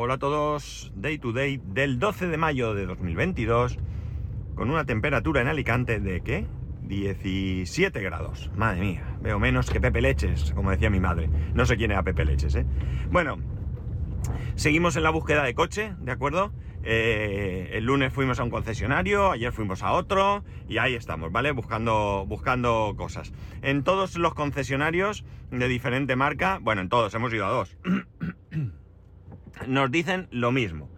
Hola 0.00 0.14
a 0.14 0.18
todos, 0.18 0.92
Day 0.94 1.18
to 1.18 1.32
Day 1.32 1.60
del 1.60 1.98
12 1.98 2.28
de 2.28 2.36
mayo 2.36 2.72
de 2.72 2.86
2022, 2.86 3.80
con 4.54 4.70
una 4.70 4.84
temperatura 4.84 5.40
en 5.40 5.48
Alicante 5.48 5.98
de 5.98 6.20
¿qué? 6.20 6.46
17 6.82 8.00
grados. 8.00 8.48
Madre 8.54 8.80
mía, 8.80 9.18
veo 9.20 9.40
menos 9.40 9.68
que 9.68 9.80
Pepe 9.80 10.00
Leches, 10.00 10.52
como 10.54 10.70
decía 10.70 10.88
mi 10.88 11.00
madre. 11.00 11.28
No 11.52 11.66
sé 11.66 11.76
quién 11.76 11.90
era 11.90 12.04
Pepe 12.04 12.24
Leches, 12.24 12.54
¿eh? 12.54 12.64
Bueno, 13.10 13.38
seguimos 14.54 14.94
en 14.94 15.02
la 15.02 15.10
búsqueda 15.10 15.42
de 15.42 15.54
coche, 15.54 15.92
¿de 15.98 16.12
acuerdo? 16.12 16.52
Eh, 16.84 17.70
el 17.72 17.84
lunes 17.84 18.12
fuimos 18.12 18.38
a 18.38 18.44
un 18.44 18.50
concesionario, 18.50 19.32
ayer 19.32 19.50
fuimos 19.50 19.82
a 19.82 19.90
otro 19.90 20.44
y 20.68 20.78
ahí 20.78 20.94
estamos, 20.94 21.32
¿vale? 21.32 21.50
Buscando, 21.50 22.24
buscando 22.24 22.94
cosas. 22.96 23.32
En 23.62 23.82
todos 23.82 24.16
los 24.16 24.32
concesionarios 24.34 25.24
de 25.50 25.66
diferente 25.66 26.14
marca, 26.14 26.60
bueno, 26.62 26.82
en 26.82 26.88
todos, 26.88 27.12
hemos 27.14 27.34
ido 27.34 27.46
a 27.46 27.50
dos, 27.50 27.76
nos 29.66 29.90
dicen 29.90 30.28
lo 30.30 30.52
mismo, 30.52 30.90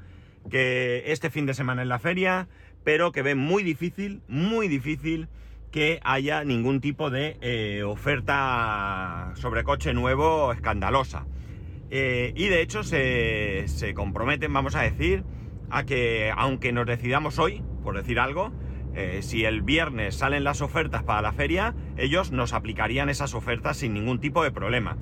que 0.50 1.04
este 1.06 1.30
fin 1.30 1.46
de 1.46 1.54
semana 1.54 1.82
en 1.82 1.88
la 1.88 1.98
feria, 1.98 2.48
pero 2.84 3.12
que 3.12 3.22
ven 3.22 3.38
muy 3.38 3.62
difícil, 3.62 4.22
muy 4.28 4.68
difícil 4.68 5.28
que 5.70 6.00
haya 6.02 6.44
ningún 6.44 6.80
tipo 6.80 7.10
de 7.10 7.36
eh, 7.40 7.82
oferta 7.84 9.32
sobre 9.36 9.62
coche 9.62 9.94
nuevo 9.94 10.52
escandalosa. 10.52 11.26
Eh, 11.90 12.32
y 12.36 12.46
de 12.46 12.62
hecho 12.62 12.82
se, 12.82 13.64
se 13.66 13.94
comprometen, 13.94 14.52
vamos 14.52 14.74
a 14.74 14.82
decir, 14.82 15.24
a 15.70 15.84
que 15.84 16.32
aunque 16.36 16.72
nos 16.72 16.86
decidamos 16.86 17.38
hoy, 17.38 17.62
por 17.82 17.96
decir 17.96 18.18
algo, 18.18 18.52
eh, 18.94 19.20
si 19.22 19.44
el 19.44 19.62
viernes 19.62 20.16
salen 20.16 20.42
las 20.42 20.60
ofertas 20.62 21.04
para 21.04 21.22
la 21.22 21.32
feria, 21.32 21.74
ellos 21.96 22.32
nos 22.32 22.52
aplicarían 22.52 23.08
esas 23.08 23.34
ofertas 23.34 23.76
sin 23.76 23.94
ningún 23.94 24.20
tipo 24.20 24.42
de 24.42 24.50
problema. 24.50 24.96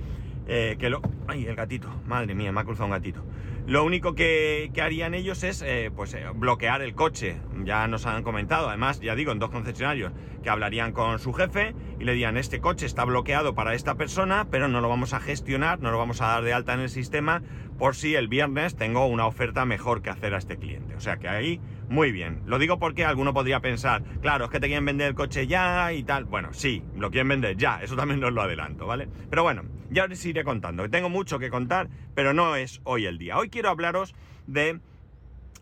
Eh, 0.48 0.76
que 0.78 0.88
lo... 0.88 1.02
¡Ay, 1.26 1.46
el 1.46 1.54
gatito! 1.54 1.88
Madre 2.06 2.34
mía, 2.34 2.50
me 2.50 2.60
ha 2.60 2.64
cruzado 2.64 2.86
un 2.86 2.92
gatito. 2.92 3.22
Lo 3.66 3.84
único 3.84 4.14
que, 4.14 4.72
harían 4.82 5.12
ellos 5.12 5.42
es 5.42 5.60
eh, 5.60 5.90
pues, 5.94 6.16
bloquear 6.34 6.80
el 6.80 6.94
coche. 6.94 7.36
Ya 7.64 7.86
nos 7.86 8.06
han 8.06 8.22
comentado, 8.22 8.68
además, 8.68 9.00
ya 9.00 9.14
digo, 9.14 9.30
en 9.30 9.38
dos 9.38 9.50
concesionarios, 9.50 10.10
que 10.42 10.48
hablarían 10.48 10.92
con 10.92 11.18
su 11.18 11.34
jefe 11.34 11.74
y 11.98 12.04
le 12.04 12.12
dirían, 12.12 12.36
este 12.36 12.60
coche 12.60 12.86
está 12.86 13.04
bloqueado 13.04 13.54
para 13.54 13.74
esta 13.74 13.96
persona, 13.96 14.46
pero 14.50 14.68
no 14.68 14.80
lo 14.80 14.88
vamos 14.88 15.14
a 15.14 15.20
gestionar, 15.20 15.80
no 15.80 15.90
lo 15.90 15.98
vamos 15.98 16.20
a 16.20 16.28
dar 16.28 16.44
de 16.44 16.52
alta 16.52 16.74
en 16.74 16.80
el 16.80 16.90
sistema 16.90 17.42
por 17.78 17.94
si 17.94 18.14
el 18.14 18.28
viernes 18.28 18.76
tengo 18.76 19.06
una 19.06 19.26
oferta 19.26 19.64
mejor 19.64 20.02
que 20.02 20.10
hacer 20.10 20.34
a 20.34 20.38
este 20.38 20.58
cliente. 20.58 20.94
O 20.94 21.00
sea 21.00 21.16
que 21.16 21.28
ahí, 21.28 21.60
muy 21.88 22.12
bien. 22.12 22.42
Lo 22.46 22.58
digo 22.58 22.78
porque 22.78 23.04
alguno 23.04 23.32
podría 23.32 23.60
pensar, 23.60 24.02
claro, 24.20 24.46
es 24.46 24.50
que 24.50 24.60
te 24.60 24.66
quieren 24.66 24.84
vender 24.84 25.08
el 25.08 25.14
coche 25.14 25.46
ya 25.46 25.92
y 25.92 26.02
tal. 26.02 26.24
Bueno, 26.24 26.52
sí, 26.52 26.82
lo 26.96 27.10
quieren 27.10 27.28
vender 27.28 27.56
ya, 27.56 27.80
eso 27.82 27.96
también 27.96 28.22
os 28.22 28.32
lo 28.32 28.42
adelanto, 28.42 28.86
¿vale? 28.86 29.08
Pero 29.30 29.42
bueno, 29.42 29.62
ya 29.90 30.04
os 30.04 30.26
iré 30.26 30.44
contando. 30.44 30.88
Tengo 30.90 31.08
mucho 31.08 31.38
que 31.38 31.50
contar, 31.50 31.88
pero 32.14 32.34
no 32.34 32.56
es 32.56 32.80
hoy 32.84 33.06
el 33.06 33.18
día. 33.18 33.38
Hoy 33.38 33.48
quiero 33.48 33.70
hablaros 33.70 34.14
de 34.46 34.80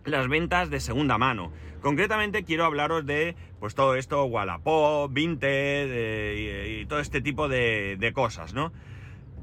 las 0.07 0.29
ventas 0.29 0.71
de 0.71 0.81
segunda 0.81 1.19
mano. 1.19 1.53
Concretamente 1.83 2.45
quiero 2.45 2.65
hablaros 2.65 3.05
de 3.07 3.37
pues 3.61 3.75
todo 3.75 3.95
esto, 3.95 4.25
Wallapop, 4.25 5.12
Vinted 5.12 5.89
eh, 5.91 6.79
y, 6.81 6.87
todo 6.87 7.01
este 7.01 7.21
tipo 7.21 7.49
de, 7.49 7.97
de 7.99 8.12
cosas, 8.12 8.55
¿no? 8.55 8.73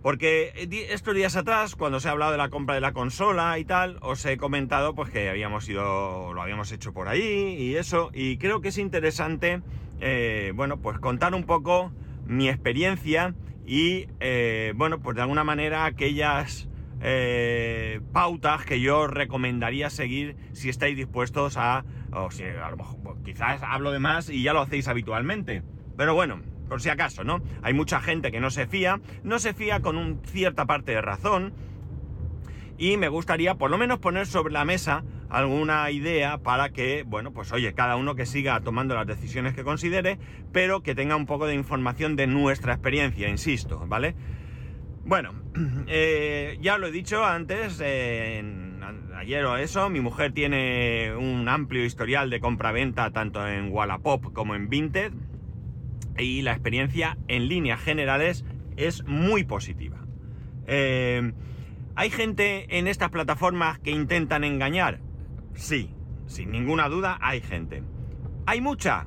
Porque 0.01 0.51
estos 0.89 1.15
días 1.15 1.37
atrás, 1.37 1.77
cuando 1.77 2.01
se 2.01 2.09
ha 2.09 2.11
hablado 2.11 2.33
de 2.33 2.37
la 2.37 2.49
compra 2.49 2.75
de 2.75 2.81
la 2.81 2.91
consola 2.91 3.57
y 3.57 3.63
tal, 3.63 3.99
os 4.01 4.25
he 4.25 4.35
comentado 4.35 4.93
pues 4.95 5.09
que 5.09 5.29
habíamos 5.29 5.67
ido, 5.69 6.33
lo 6.33 6.41
habíamos 6.41 6.73
hecho 6.73 6.91
por 6.91 7.07
ahí 7.07 7.55
y 7.57 7.75
eso, 7.77 8.11
y 8.13 8.35
creo 8.35 8.59
que 8.59 8.67
es 8.67 8.77
interesante, 8.77 9.61
eh, 10.01 10.51
bueno, 10.55 10.81
pues 10.81 10.99
contar 10.99 11.33
un 11.33 11.45
poco 11.45 11.93
mi 12.25 12.49
experiencia 12.49 13.33
y, 13.65 14.07
eh, 14.19 14.73
bueno, 14.75 14.99
pues 14.99 15.15
de 15.15 15.21
alguna 15.21 15.45
manera 15.45 15.85
aquellas 15.85 16.67
eh, 17.03 17.99
pautas 18.13 18.65
que 18.65 18.79
yo 18.79 19.07
recomendaría 19.07 19.89
seguir 19.89 20.37
si 20.53 20.69
estáis 20.69 20.95
dispuestos 20.95 21.57
a, 21.57 21.83
o 22.13 22.31
si 22.31 22.43
a 22.43 22.69
lo 22.69 22.77
mejor, 22.77 23.21
quizás 23.23 23.61
hablo 23.61 23.91
de 23.91 23.99
más 23.99 24.29
y 24.29 24.41
ya 24.41 24.53
lo 24.53 24.61
hacéis 24.61 24.87
habitualmente, 24.87 25.63
pero 25.97 26.15
bueno, 26.15 26.41
por 26.69 26.81
si 26.81 26.89
acaso, 26.89 27.25
¿no? 27.25 27.41
Hay 27.61 27.73
mucha 27.73 27.99
gente 27.99 28.31
que 28.31 28.39
no 28.39 28.49
se 28.49 28.67
fía, 28.67 29.01
no 29.23 29.37
se 29.39 29.53
fía 29.53 29.81
con 29.81 29.97
un 29.97 30.21
cierta 30.25 30.65
parte 30.65 30.93
de 30.93 31.01
razón, 31.01 31.53
y 32.77 32.97
me 32.97 33.09
gustaría 33.09 33.55
por 33.55 33.69
lo 33.69 33.77
menos 33.77 33.99
poner 33.99 34.25
sobre 34.25 34.53
la 34.53 34.65
mesa 34.65 35.03
alguna 35.29 35.89
idea 35.91 36.37
para 36.37 36.69
que, 36.69 37.03
bueno, 37.03 37.33
pues 37.33 37.51
oye, 37.51 37.73
cada 37.73 37.95
uno 37.95 38.15
que 38.15 38.25
siga 38.25 38.59
tomando 38.61 38.95
las 38.95 39.07
decisiones 39.07 39.53
que 39.53 39.63
considere, 39.63 40.19
pero 40.51 40.83
que 40.83 40.95
tenga 40.95 41.15
un 41.15 41.25
poco 41.25 41.47
de 41.47 41.55
información 41.55 42.15
de 42.15 42.27
nuestra 42.27 42.73
experiencia, 42.73 43.29
insisto, 43.29 43.83
¿vale? 43.87 44.15
Bueno, 45.05 45.33
eh, 45.87 46.57
ya 46.61 46.77
lo 46.77 46.87
he 46.87 46.91
dicho 46.91 47.25
antes, 47.25 47.81
ayer 47.81 49.45
o 49.45 49.57
eso, 49.57 49.89
mi 49.89 49.99
mujer 49.99 50.33
tiene 50.33 51.13
un 51.15 51.47
amplio 51.49 51.83
historial 51.85 52.29
de 52.29 52.39
compra-venta 52.39 53.11
tanto 53.11 53.45
en 53.47 53.71
Wallapop 53.71 54.33
como 54.33 54.55
en 54.55 54.69
Vinted 54.69 55.13
y 56.17 56.41
la 56.41 56.51
experiencia 56.51 57.17
en 57.27 57.47
líneas 57.47 57.81
generales 57.81 58.45
es 58.77 59.03
muy 59.05 59.43
positiva. 59.43 59.97
Eh, 60.67 61.33
¿Hay 61.95 62.09
gente 62.09 62.77
en 62.77 62.87
estas 62.87 63.09
plataformas 63.09 63.79
que 63.79 63.91
intentan 63.91 64.43
engañar? 64.43 64.99
Sí, 65.53 65.93
sin 66.25 66.51
ninguna 66.51 66.89
duda 66.89 67.17
hay 67.21 67.41
gente. 67.41 67.83
¿Hay 68.45 68.61
mucha? 68.61 69.05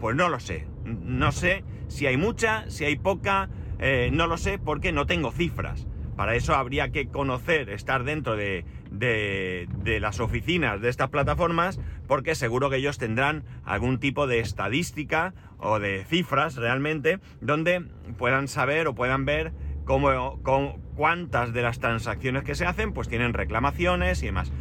Pues 0.00 0.16
no 0.16 0.28
lo 0.28 0.40
sé. 0.40 0.66
No 0.84 1.32
sé 1.32 1.64
si 1.88 2.06
hay 2.06 2.16
mucha, 2.16 2.68
si 2.68 2.84
hay 2.84 2.96
poca, 2.96 3.48
eh, 3.82 4.10
no 4.12 4.28
lo 4.28 4.38
sé 4.38 4.60
porque 4.60 4.92
no 4.92 5.06
tengo 5.06 5.32
cifras. 5.32 5.88
Para 6.16 6.36
eso 6.36 6.54
habría 6.54 6.92
que 6.92 7.08
conocer, 7.08 7.68
estar 7.68 8.04
dentro 8.04 8.36
de, 8.36 8.64
de, 8.92 9.98
las 10.00 10.20
oficinas 10.20 10.80
de 10.80 10.88
estas 10.88 11.10
plataformas, 11.10 11.80
porque 12.06 12.36
seguro 12.36 12.70
que 12.70 12.76
ellos 12.76 12.98
tendrán 12.98 13.42
algún 13.64 13.98
tipo 13.98 14.28
de 14.28 14.38
estadística 14.38 15.34
o 15.58 15.80
de 15.80 16.04
cifras 16.04 16.54
realmente, 16.54 17.18
donde 17.40 17.84
puedan 18.18 18.46
saber 18.46 18.86
o 18.86 18.94
puedan 18.94 19.24
ver 19.24 19.52
cómo, 19.84 20.40
con 20.42 20.80
cuántas 20.94 21.52
de 21.52 21.62
las 21.62 21.80
transacciones 21.80 22.44
que 22.44 22.54
se 22.54 22.66
hacen, 22.66 22.92
pues 22.92 23.08
tienen 23.08 23.32
reclamaciones 23.32 24.22
y 24.22 24.26
demás. 24.26 24.52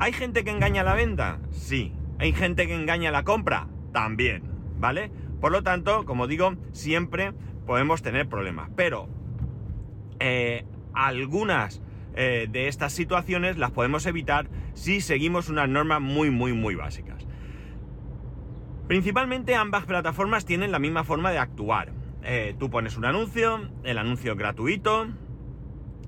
¿Hay 0.00 0.12
gente 0.12 0.42
que 0.42 0.50
engaña 0.50 0.82
la 0.82 0.94
venta? 0.94 1.38
Sí. 1.52 1.92
¿Hay 2.18 2.32
gente 2.32 2.66
que 2.66 2.74
engaña 2.74 3.12
la 3.12 3.22
compra? 3.22 3.68
También. 3.92 4.42
¿Vale? 4.80 5.12
Por 5.40 5.52
lo 5.52 5.62
tanto, 5.62 6.04
como 6.04 6.26
digo, 6.26 6.56
siempre 6.72 7.32
podemos 7.68 8.00
tener 8.00 8.26
problemas. 8.30 8.70
Pero 8.74 9.10
eh, 10.20 10.64
algunas 10.94 11.82
eh, 12.14 12.48
de 12.50 12.66
estas 12.66 12.94
situaciones 12.94 13.58
las 13.58 13.72
podemos 13.72 14.06
evitar 14.06 14.48
si 14.72 15.02
seguimos 15.02 15.50
unas 15.50 15.68
normas 15.68 16.00
muy, 16.00 16.30
muy, 16.30 16.54
muy 16.54 16.74
básicas. 16.74 17.26
Principalmente 18.88 19.54
ambas 19.54 19.84
plataformas 19.84 20.46
tienen 20.46 20.72
la 20.72 20.78
misma 20.78 21.04
forma 21.04 21.30
de 21.30 21.36
actuar. 21.36 21.92
Eh, 22.22 22.56
tú 22.58 22.70
pones 22.70 22.96
un 22.96 23.04
anuncio, 23.04 23.68
el 23.84 23.98
anuncio 23.98 24.32
es 24.32 24.38
gratuito. 24.38 25.06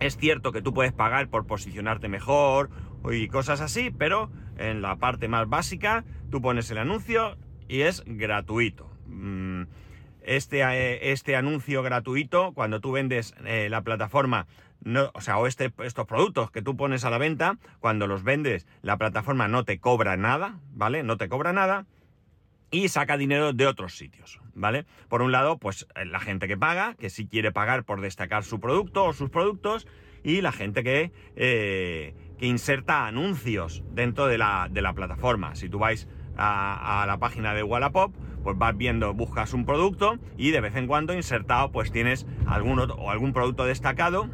Es 0.00 0.16
cierto 0.16 0.52
que 0.52 0.62
tú 0.62 0.72
puedes 0.72 0.94
pagar 0.94 1.28
por 1.28 1.46
posicionarte 1.46 2.08
mejor 2.08 2.70
y 3.12 3.28
cosas 3.28 3.60
así, 3.60 3.90
pero 3.90 4.30
en 4.56 4.80
la 4.80 4.96
parte 4.96 5.28
más 5.28 5.46
básica 5.46 6.06
tú 6.30 6.40
pones 6.40 6.70
el 6.70 6.78
anuncio 6.78 7.36
y 7.68 7.82
es 7.82 8.02
gratuito. 8.06 8.90
Mm, 9.08 9.64
este, 10.22 10.62
eh, 10.62 11.12
este 11.12 11.36
anuncio 11.36 11.82
gratuito, 11.82 12.52
cuando 12.52 12.80
tú 12.80 12.92
vendes 12.92 13.34
la 13.42 13.82
plataforma 13.82 14.46
no, 14.82 15.10
o 15.14 15.20
sea, 15.20 15.38
o 15.38 15.46
este, 15.46 15.72
estos 15.84 16.06
productos 16.06 16.50
que 16.50 16.62
tú 16.62 16.76
pones 16.76 17.04
a 17.04 17.10
la 17.10 17.18
venta, 17.18 17.58
cuando 17.80 18.06
los 18.06 18.22
vendes, 18.22 18.66
la 18.82 18.96
plataforma 18.96 19.48
no 19.48 19.64
te 19.64 19.78
cobra 19.78 20.16
nada, 20.16 20.58
¿vale? 20.72 21.02
No 21.02 21.16
te 21.16 21.28
cobra 21.28 21.52
nada 21.52 21.86
y 22.70 22.88
saca 22.88 23.16
dinero 23.16 23.52
de 23.52 23.66
otros 23.66 23.96
sitios, 23.96 24.40
¿vale? 24.54 24.86
Por 25.08 25.22
un 25.22 25.32
lado, 25.32 25.58
pues 25.58 25.86
eh, 25.96 26.04
la 26.04 26.20
gente 26.20 26.48
que 26.48 26.56
paga, 26.56 26.94
que 26.94 27.10
sí 27.10 27.26
quiere 27.26 27.52
pagar 27.52 27.84
por 27.84 28.00
destacar 28.00 28.44
su 28.44 28.60
producto 28.60 29.04
o 29.04 29.12
sus 29.12 29.30
productos, 29.30 29.86
y 30.22 30.42
la 30.42 30.52
gente 30.52 30.84
que, 30.84 31.12
eh, 31.36 32.14
que 32.38 32.46
inserta 32.46 33.06
anuncios 33.06 33.82
dentro 33.90 34.26
de 34.26 34.36
la, 34.36 34.68
de 34.70 34.82
la 34.82 34.92
plataforma. 34.92 35.54
Si 35.54 35.68
tú 35.70 35.78
vais 35.78 36.06
a, 36.36 37.04
la 37.06 37.18
página 37.18 37.54
de 37.54 37.62
Wallapop, 37.62 38.14
pues 38.42 38.56
vas 38.56 38.76
viendo, 38.76 39.12
buscas 39.14 39.52
un 39.52 39.66
producto 39.66 40.18
y 40.36 40.50
de 40.50 40.60
vez 40.60 40.74
en 40.76 40.86
cuando 40.86 41.12
insertado 41.12 41.70
pues 41.72 41.92
tienes 41.92 42.26
algún 42.46 42.78
o 42.80 43.10
algún 43.10 43.32
producto 43.32 43.64
destacado 43.64 44.28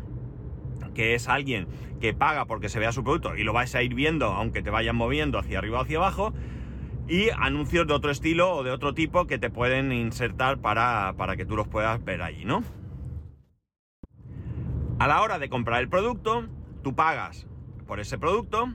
que 0.95 1.15
es 1.15 1.29
alguien 1.29 1.67
que 2.01 2.15
paga 2.15 2.47
porque 2.47 2.69
se 2.69 2.79
vea 2.79 2.93
su 2.93 3.05
producto 3.05 3.37
y 3.37 3.45
lo 3.45 3.53
vais 3.53 3.75
a 3.75 3.83
ir 3.83 3.95
viendo 3.95 4.27
aunque 4.27 4.63
te 4.63 4.71
vayan 4.71 4.97
moviendo 4.97 5.39
hacia 5.39 5.59
arriba 5.59 5.79
o 5.79 5.83
hacia 5.83 5.99
abajo, 5.99 6.33
y 7.09 7.31
anuncios 7.31 7.87
de 7.87 7.95
otro 7.95 8.11
estilo 8.11 8.53
o 8.53 8.63
de 8.65 8.71
otro 8.71 8.95
tipo 8.95 9.27
que 9.27 9.39
te 9.39 9.51
pueden 9.51 9.93
insertar 9.93 10.59
para, 10.59 11.15
para 11.17 11.37
que 11.37 11.47
tú 11.47 11.57
los 11.57 11.69
puedas 11.69 12.05
ver 12.05 12.23
allí, 12.23 12.45
¿no? 12.45 12.65
A 14.99 15.07
la 15.07 15.23
hora 15.23 15.39
de 15.39 15.49
comprar 15.49 15.81
el 15.81 15.89
producto, 15.89 16.49
tú 16.83 16.95
pagas 16.95 17.47
por 17.87 18.01
ese 18.01 18.19
producto 18.19 18.73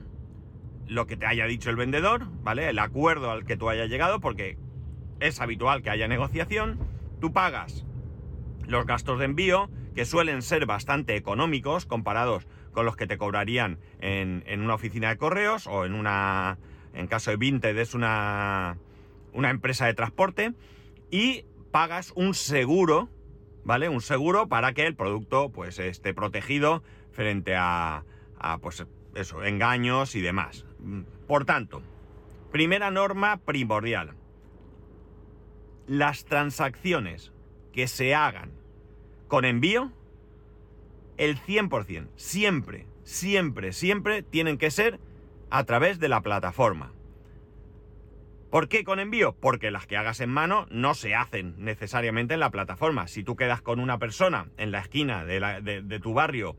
lo 0.86 1.06
que 1.06 1.16
te 1.16 1.26
haya 1.26 1.46
dicho 1.46 1.70
el 1.70 1.76
vendedor, 1.76 2.26
¿vale? 2.42 2.68
El 2.68 2.78
acuerdo 2.78 3.30
al 3.30 3.44
que 3.44 3.56
tú 3.56 3.68
hayas 3.68 3.88
llegado, 3.88 4.20
porque 4.20 4.58
es 5.20 5.40
habitual 5.40 5.82
que 5.82 5.90
haya 5.90 6.08
negociación, 6.08 6.78
tú 7.20 7.32
pagas 7.32 7.84
los 8.66 8.86
gastos 8.86 9.18
de 9.18 9.26
envío, 9.26 9.70
que 9.94 10.04
suelen 10.04 10.42
ser 10.42 10.66
bastante 10.66 11.16
económicos 11.16 11.86
comparados 11.86 12.46
con 12.72 12.86
los 12.86 12.96
que 12.96 13.06
te 13.06 13.18
cobrarían 13.18 13.78
en, 14.00 14.42
en 14.46 14.62
una 14.62 14.74
oficina 14.74 15.10
de 15.10 15.18
correos 15.18 15.66
o 15.66 15.84
en 15.84 15.94
una, 15.94 16.58
en 16.94 17.06
caso 17.06 17.30
de 17.30 17.36
Vinted 17.36 17.76
es 17.78 17.94
una, 17.94 18.78
una 19.32 19.50
empresa 19.50 19.86
de 19.86 19.94
transporte 19.94 20.54
y 21.10 21.44
pagas 21.70 22.12
un 22.16 22.34
seguro, 22.34 23.10
¿vale? 23.64 23.88
Un 23.88 24.00
seguro 24.00 24.48
para 24.48 24.72
que 24.72 24.86
el 24.86 24.94
producto 24.94 25.50
pues 25.50 25.78
esté 25.78 26.14
protegido 26.14 26.82
frente 27.12 27.54
a, 27.54 28.04
a 28.38 28.58
pues 28.58 28.86
eso, 29.14 29.44
engaños 29.44 30.14
y 30.14 30.22
demás. 30.22 30.64
Por 31.26 31.44
tanto, 31.44 31.82
primera 32.50 32.90
norma 32.90 33.38
primordial. 33.38 34.14
Las 35.86 36.24
transacciones 36.24 37.32
que 37.72 37.88
se 37.88 38.14
hagan 38.14 38.52
con 39.28 39.44
envío, 39.44 39.90
el 41.16 41.38
100%, 41.38 42.08
siempre, 42.16 42.86
siempre, 43.02 43.72
siempre 43.72 44.22
tienen 44.22 44.58
que 44.58 44.70
ser 44.70 45.00
a 45.50 45.64
través 45.64 45.98
de 45.98 46.08
la 46.08 46.20
plataforma. 46.22 46.92
¿Por 48.52 48.68
qué 48.68 48.84
con 48.84 49.00
envío? 49.00 49.32
Porque 49.32 49.70
las 49.70 49.86
que 49.86 49.96
hagas 49.96 50.20
en 50.20 50.28
mano 50.28 50.66
no 50.70 50.92
se 50.92 51.14
hacen 51.14 51.54
necesariamente 51.56 52.34
en 52.34 52.40
la 52.40 52.50
plataforma. 52.50 53.08
Si 53.08 53.24
tú 53.24 53.34
quedas 53.34 53.62
con 53.62 53.80
una 53.80 53.98
persona 53.98 54.50
en 54.58 54.70
la 54.70 54.80
esquina 54.80 55.24
de, 55.24 56.00
tu 56.02 56.12
barrio, 56.12 56.54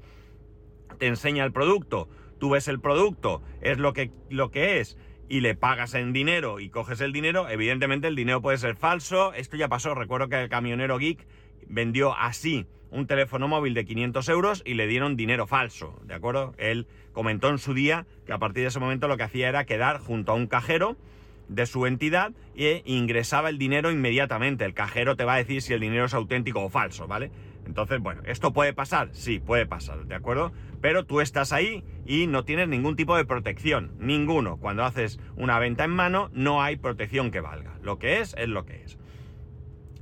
te 0.98 1.06
enseña 1.06 1.44
el 1.44 1.52
producto, 1.52 2.10
tú 2.44 2.50
ves 2.50 2.68
el 2.68 2.82
producto, 2.82 3.42
es 3.62 3.78
lo 3.78 3.94
que, 3.94 4.12
lo 4.30 4.52
que 4.52 4.82
es, 4.82 4.98
y 5.30 5.40
le 5.40 5.56
pagas 5.56 5.94
en 5.94 6.12
dinero 6.12 6.60
y 6.60 6.68
coges 6.68 7.00
el 7.00 7.14
dinero, 7.14 7.48
evidentemente 7.48 8.10
el 8.10 8.18
dinero 8.18 8.42
puede 8.42 8.58
ser 8.58 8.76
falso. 8.76 9.32
Esto 9.32 9.56
ya 9.56 9.70
pasó, 9.70 9.96
recuerdo 9.96 10.28
que 10.28 10.44
el 10.44 10.50
camionero 10.50 10.98
geek 10.98 11.26
vendió 11.70 12.14
así 12.18 12.66
un 12.92 13.08
teléfono 13.08 13.48
móvil 13.48 13.74
de 13.74 13.86
500 13.86 14.28
euros 14.28 14.62
y 14.66 14.74
le 14.74 14.88
dieron 14.88 15.16
dinero 15.16 15.48
falso, 15.48 15.98
¿de 16.04 16.16
acuerdo? 16.16 16.54
Él 16.58 16.86
comentó 17.14 17.48
en 17.48 17.60
su 17.60 17.74
día 17.74 18.08
que 18.26 18.34
a 18.34 18.40
partir 18.40 18.64
de 18.64 18.68
ese 18.68 18.82
momento 18.82 19.08
lo 19.08 19.16
que 19.16 19.24
hacía 19.24 19.48
era 19.48 19.64
quedar 19.64 20.00
junto 20.00 20.34
a 20.34 20.36
un 20.36 20.48
cajero 20.48 20.98
de 21.48 21.66
su 21.66 21.86
entidad 21.86 22.34
e 22.58 22.82
ingresaba 22.84 23.48
el 23.48 23.58
dinero 23.58 23.90
inmediatamente. 23.90 24.66
El 24.66 24.74
cajero 24.74 25.16
te 25.16 25.24
va 25.24 25.36
a 25.36 25.38
decir 25.38 25.62
si 25.62 25.72
el 25.72 25.80
dinero 25.80 26.06
es 26.06 26.14
auténtico 26.14 26.62
o 26.62 26.70
falso, 26.70 27.08
¿vale? 27.08 27.32
Entonces, 27.66 28.00
bueno, 28.00 28.22
¿esto 28.26 28.54
puede 28.54 28.74
pasar? 28.74 29.10
Sí, 29.14 29.40
puede 29.40 29.66
pasar, 29.66 30.06
¿de 30.06 30.16
acuerdo? 30.16 30.52
Pero 30.82 31.06
tú 31.06 31.22
estás 31.22 31.54
ahí 31.54 31.84
y 32.06 32.28
no 32.28 32.44
tienes 32.44 32.68
ningún 32.68 32.96
tipo 32.96 33.16
de 33.16 33.26
protección, 33.26 33.94
ninguno. 34.00 34.58
Cuando 34.58 34.84
haces 34.84 35.20
una 35.36 35.60
venta 35.60 35.86
en 35.86 35.92
mano 35.92 36.30
no 36.34 36.62
hay 36.62 36.76
protección 36.76 37.32
que 37.32 37.40
valga. 37.40 37.78
Lo 37.82 38.00
que 38.00 38.20
es, 38.20 38.36
es 38.38 38.50
lo 38.50 38.66
que 38.66 38.84
es. 38.84 38.98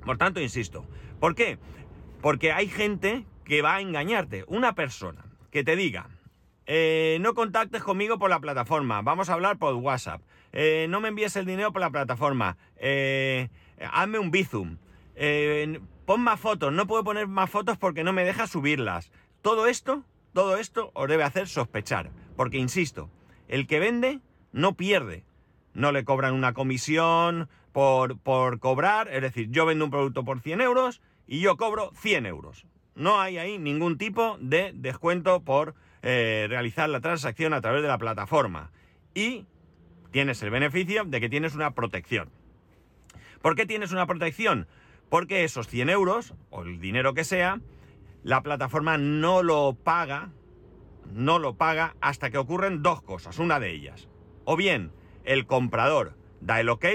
Por 0.06 0.18
tanto, 0.18 0.42
insisto, 0.42 0.86
¿por 1.20 1.36
qué? 1.36 1.60
Porque 2.22 2.52
hay 2.52 2.68
gente 2.68 3.26
que 3.46 3.62
va 3.62 3.76
a 3.76 3.82
engañarte. 3.82 4.44
Una 4.48 4.74
persona 4.74 5.24
que 5.52 5.64
te 5.64 5.76
diga, 5.76 6.10
eh, 6.66 7.18
no 7.22 7.34
contactes 7.34 7.84
conmigo 7.84 8.18
por 8.18 8.30
la 8.30 8.40
plataforma, 8.40 9.02
vamos 9.02 9.30
a 9.30 9.34
hablar 9.34 9.58
por 9.58 9.74
WhatsApp, 9.76 10.22
eh, 10.54 10.88
no 10.90 11.02
me 11.02 11.10
envíes 11.10 11.36
el 11.36 11.46
dinero 11.46 11.74
por 11.74 11.82
la 11.82 11.90
plataforma, 11.90 12.58
eh, 12.78 13.50
hazme 13.92 14.20
un 14.20 14.32
bizum, 14.32 14.78
pon 16.12 16.20
más 16.20 16.42
fotos, 16.42 16.74
no 16.74 16.88
puedo 16.88 17.06
poner 17.06 17.30
más 17.30 17.50
fotos 17.50 17.78
porque 17.78 18.04
no 18.04 18.12
me 18.12 18.26
deja 18.26 18.46
subirlas. 18.46 19.14
Todo 19.42 19.68
esto, 19.68 20.04
todo 20.34 20.58
esto 20.58 20.92
os 20.94 21.08
debe 21.08 21.24
hacer 21.24 21.48
sospechar, 21.48 22.12
porque 22.36 22.58
insisto, 22.58 23.10
el 23.48 23.66
que 23.66 23.80
vende 23.80 24.20
no 24.52 24.76
pierde, 24.76 25.24
no 25.74 25.94
le 25.94 26.04
cobran 26.04 26.34
una 26.34 26.52
comisión 26.52 27.48
por, 27.72 28.20
por 28.20 28.60
cobrar, 28.60 29.08
es 29.08 29.22
decir, 29.22 29.52
yo 29.52 29.66
vendo 29.66 29.86
un 29.86 29.92
producto 29.92 30.26
por 30.26 30.42
100 30.42 30.60
euros, 30.60 31.02
y 31.28 31.40
yo 31.40 31.56
cobro 31.56 31.94
100 31.96 32.26
euros. 32.26 32.66
No 32.94 33.22
hay 33.22 33.38
ahí 33.38 33.58
ningún 33.58 33.98
tipo 33.98 34.38
de 34.42 34.74
descuento 34.76 35.46
por 35.46 35.76
eh, 36.02 36.46
realizar 36.50 36.90
la 36.90 37.00
transacción 37.00 37.54
a 37.54 37.62
través 37.62 37.84
de 37.84 37.88
la 37.88 37.98
plataforma. 37.98 38.74
Y 39.16 39.46
tienes 40.12 40.44
el 40.44 40.50
beneficio 40.50 41.06
de 41.06 41.22
que 41.22 41.30
tienes 41.30 41.56
una 41.56 41.72
protección. 41.72 42.30
¿Por 43.42 43.56
qué 43.56 43.66
tienes 43.66 43.94
una 43.94 44.06
protección? 44.06 44.68
Porque 45.12 45.44
esos 45.44 45.68
100 45.68 45.90
euros, 45.90 46.34
o 46.52 46.64
el 46.64 46.80
dinero 46.80 47.14
que 47.14 47.26
sea, 47.26 47.60
la 48.24 48.42
plataforma 48.44 48.98
no 48.98 49.44
lo 49.44 49.74
paga, 49.74 50.30
no 51.14 51.38
lo 51.38 51.56
paga 51.56 51.98
hasta 52.00 52.30
que 52.30 52.38
ocurren 52.38 52.82
dos 52.82 53.02
cosas. 53.02 53.38
Una 53.38 53.60
de 53.60 53.72
ellas, 53.72 54.08
o 54.46 54.56
bien 54.56 54.94
el 55.26 55.46
comprador 55.48 56.16
da 56.40 56.62
el 56.62 56.70
ok, 56.70 56.86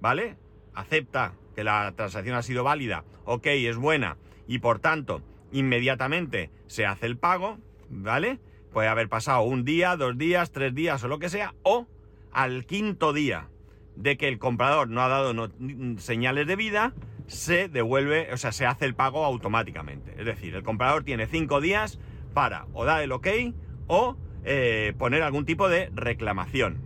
¿vale? 0.00 0.38
Acepta 0.72 1.34
que 1.54 1.62
la 1.62 1.92
transacción 1.94 2.34
ha 2.34 2.42
sido 2.42 2.64
válida, 2.64 3.04
ok, 3.26 3.48
es 3.48 3.76
buena, 3.76 4.16
y 4.48 4.60
por 4.60 4.78
tanto, 4.78 5.20
inmediatamente 5.52 6.50
se 6.66 6.86
hace 6.86 7.04
el 7.04 7.18
pago, 7.18 7.58
¿vale? 7.90 8.40
Puede 8.72 8.88
haber 8.88 9.10
pasado 9.10 9.42
un 9.42 9.66
día, 9.66 9.96
dos 9.96 10.16
días, 10.16 10.50
tres 10.50 10.74
días 10.74 11.04
o 11.04 11.08
lo 11.08 11.18
que 11.18 11.28
sea, 11.28 11.54
o 11.62 11.86
al 12.32 12.64
quinto 12.64 13.12
día 13.12 13.48
de 13.96 14.16
que 14.16 14.28
el 14.28 14.38
comprador 14.38 14.88
no 14.88 15.02
ha 15.02 15.08
dado 15.08 15.50
señales 15.98 16.46
de 16.46 16.56
vida, 16.56 16.94
se 17.30 17.68
devuelve, 17.68 18.32
o 18.32 18.36
sea, 18.36 18.50
se 18.50 18.66
hace 18.66 18.84
el 18.84 18.94
pago 18.94 19.24
automáticamente. 19.24 20.14
Es 20.18 20.26
decir, 20.26 20.54
el 20.56 20.64
comprador 20.64 21.04
tiene 21.04 21.26
cinco 21.26 21.60
días 21.60 22.00
para 22.34 22.66
o 22.72 22.84
dar 22.84 23.02
el 23.02 23.12
ok 23.12 23.28
o 23.86 24.16
eh, 24.44 24.94
poner 24.98 25.22
algún 25.22 25.44
tipo 25.44 25.68
de 25.68 25.90
reclamación. 25.94 26.78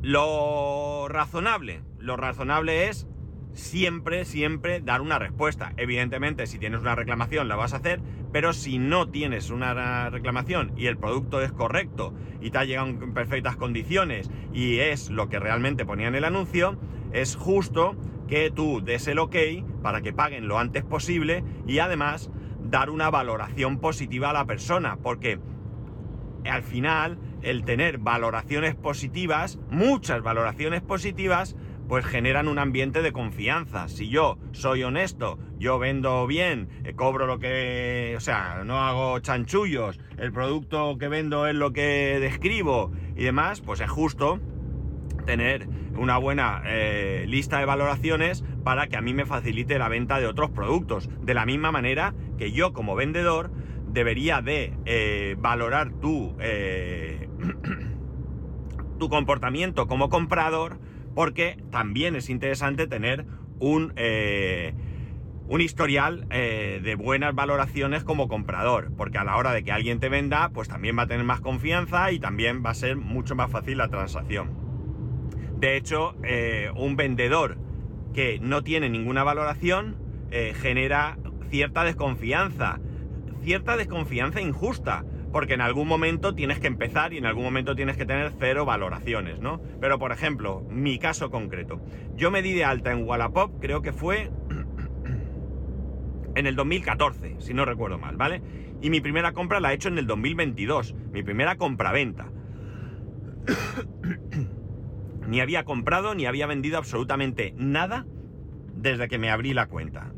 Lo 0.00 1.08
razonable, 1.08 1.82
lo 1.98 2.16
razonable 2.16 2.88
es 2.88 3.06
siempre, 3.52 4.24
siempre 4.24 4.80
dar 4.80 5.02
una 5.02 5.18
respuesta. 5.18 5.74
Evidentemente, 5.76 6.46
si 6.46 6.58
tienes 6.58 6.80
una 6.80 6.94
reclamación 6.94 7.48
la 7.48 7.56
vas 7.56 7.74
a 7.74 7.78
hacer, 7.78 8.00
pero 8.32 8.54
si 8.54 8.78
no 8.78 9.10
tienes 9.10 9.50
una 9.50 10.08
reclamación 10.08 10.72
y 10.74 10.86
el 10.86 10.96
producto 10.96 11.42
es 11.42 11.52
correcto 11.52 12.14
y 12.40 12.50
te 12.50 12.58
ha 12.58 12.64
llegado 12.64 12.88
en 12.88 13.12
perfectas 13.12 13.56
condiciones 13.56 14.30
y 14.54 14.78
es 14.78 15.10
lo 15.10 15.28
que 15.28 15.38
realmente 15.38 15.84
ponía 15.84 16.08
en 16.08 16.14
el 16.14 16.24
anuncio, 16.24 16.78
es 17.12 17.36
justo 17.36 17.94
que 18.34 18.50
tú 18.50 18.80
des 18.82 19.06
el 19.06 19.20
ok 19.20 19.36
para 19.80 20.02
que 20.02 20.12
paguen 20.12 20.48
lo 20.48 20.58
antes 20.58 20.82
posible 20.82 21.44
y 21.68 21.78
además 21.78 22.32
dar 22.64 22.90
una 22.90 23.08
valoración 23.08 23.78
positiva 23.78 24.30
a 24.30 24.32
la 24.32 24.44
persona, 24.44 24.98
porque 25.00 25.38
al 26.44 26.64
final 26.64 27.16
el 27.42 27.64
tener 27.64 27.98
valoraciones 27.98 28.74
positivas, 28.74 29.60
muchas 29.70 30.20
valoraciones 30.22 30.82
positivas, 30.82 31.54
pues 31.86 32.04
generan 32.04 32.48
un 32.48 32.58
ambiente 32.58 33.02
de 33.02 33.12
confianza. 33.12 33.86
Si 33.86 34.08
yo 34.08 34.36
soy 34.50 34.82
honesto, 34.82 35.38
yo 35.60 35.78
vendo 35.78 36.26
bien, 36.26 36.68
eh, 36.82 36.94
cobro 36.96 37.26
lo 37.26 37.38
que, 37.38 38.14
o 38.16 38.20
sea, 38.20 38.64
no 38.64 38.80
hago 38.80 39.20
chanchullos, 39.20 40.00
el 40.18 40.32
producto 40.32 40.98
que 40.98 41.06
vendo 41.06 41.46
es 41.46 41.54
lo 41.54 41.72
que 41.72 42.18
describo 42.20 42.90
y 43.14 43.22
demás, 43.22 43.60
pues 43.60 43.80
es 43.80 43.90
justo 43.90 44.40
tener 45.24 45.68
una 45.96 46.18
buena 46.18 46.62
eh, 46.66 47.24
lista 47.28 47.58
de 47.58 47.66
valoraciones 47.66 48.44
para 48.62 48.88
que 48.88 48.96
a 48.96 49.00
mí 49.00 49.14
me 49.14 49.26
facilite 49.26 49.78
la 49.78 49.88
venta 49.88 50.20
de 50.20 50.26
otros 50.26 50.50
productos. 50.50 51.08
De 51.22 51.34
la 51.34 51.46
misma 51.46 51.72
manera 51.72 52.14
que 52.38 52.52
yo 52.52 52.72
como 52.72 52.94
vendedor 52.94 53.50
debería 53.86 54.42
de 54.42 54.72
eh, 54.86 55.36
valorar 55.38 55.92
tu, 56.00 56.36
tu 58.98 59.08
comportamiento 59.08 59.86
como 59.86 60.08
comprador 60.08 60.78
porque 61.14 61.56
también 61.70 62.16
es 62.16 62.28
interesante 62.28 62.86
tener 62.86 63.24
un, 63.60 63.92
eh, 63.96 64.74
un 65.46 65.60
historial 65.60 66.26
eh, 66.30 66.80
de 66.82 66.94
buenas 66.96 67.34
valoraciones 67.34 68.04
como 68.04 68.28
comprador, 68.28 68.92
porque 68.96 69.18
a 69.18 69.24
la 69.24 69.36
hora 69.36 69.52
de 69.52 69.62
que 69.62 69.72
alguien 69.72 70.00
te 70.00 70.08
venda, 70.08 70.50
pues 70.50 70.68
también 70.68 70.98
va 70.98 71.02
a 71.02 71.06
tener 71.06 71.24
más 71.24 71.40
confianza 71.40 72.10
y 72.12 72.18
también 72.18 72.64
va 72.64 72.70
a 72.70 72.74
ser 72.74 72.96
mucho 72.96 73.34
más 73.34 73.50
fácil 73.50 73.78
la 73.78 73.88
transacción. 73.88 74.63
De 75.64 75.78
hecho, 75.78 76.14
eh, 76.24 76.70
un 76.76 76.94
vendedor 76.94 77.56
que 78.12 78.38
no 78.38 78.62
tiene 78.62 78.90
ninguna 78.90 79.24
valoración 79.24 79.96
genera 80.60 81.16
cierta 81.48 81.84
desconfianza, 81.84 82.80
cierta 83.42 83.78
desconfianza 83.78 84.42
injusta, 84.42 85.06
porque 85.32 85.54
en 85.54 85.62
algún 85.62 85.88
momento 85.88 86.34
tienes 86.34 86.58
que 86.60 86.66
empezar 86.66 87.14
y 87.14 87.16
en 87.16 87.24
algún 87.24 87.44
momento 87.44 87.74
tienes 87.74 87.96
que 87.96 88.04
tener 88.04 88.34
cero 88.38 88.66
valoraciones, 88.66 89.40
¿no? 89.40 89.58
Pero 89.80 89.98
por 89.98 90.12
ejemplo, 90.12 90.66
mi 90.68 90.98
caso 90.98 91.30
concreto, 91.30 91.80
yo 92.14 92.30
me 92.30 92.42
di 92.42 92.52
de 92.52 92.66
alta 92.66 92.92
en 92.92 93.08
Wallapop, 93.08 93.58
creo 93.58 93.80
que 93.80 93.94
fue 93.94 94.30
en 96.34 96.46
el 96.46 96.56
2014, 96.56 97.36
si 97.38 97.54
no 97.54 97.64
recuerdo 97.64 97.96
mal, 97.96 98.18
¿vale? 98.18 98.42
Y 98.82 98.90
mi 98.90 99.00
primera 99.00 99.32
compra 99.32 99.60
la 99.60 99.72
he 99.72 99.76
hecho 99.76 99.88
en 99.88 99.96
el 99.96 100.06
2022, 100.06 100.94
mi 101.10 101.22
primera 101.22 101.56
compra-venta. 101.56 102.30
ni 105.34 105.40
había 105.40 105.64
comprado 105.64 106.14
ni 106.14 106.26
había 106.26 106.46
vendido 106.46 106.78
absolutamente 106.78 107.54
nada 107.56 108.06
desde 108.76 109.08
que 109.08 109.18
me 109.18 109.32
abrí 109.32 109.52
la 109.52 109.66
cuenta. 109.66 110.12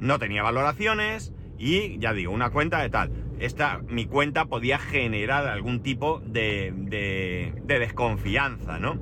No 0.00 0.18
tenía 0.18 0.42
valoraciones 0.42 1.32
y 1.56 1.98
ya 1.98 2.12
digo, 2.12 2.30
una 2.30 2.50
cuenta 2.50 2.82
de 2.82 2.90
tal 2.90 3.10
esta, 3.38 3.80
mi 3.88 4.04
cuenta 4.04 4.44
podía 4.44 4.78
generar 4.78 5.46
algún 5.46 5.82
tipo 5.82 6.20
de, 6.20 6.74
de, 6.76 7.78
desconfianza, 7.78 8.78
¿no? 8.78 8.98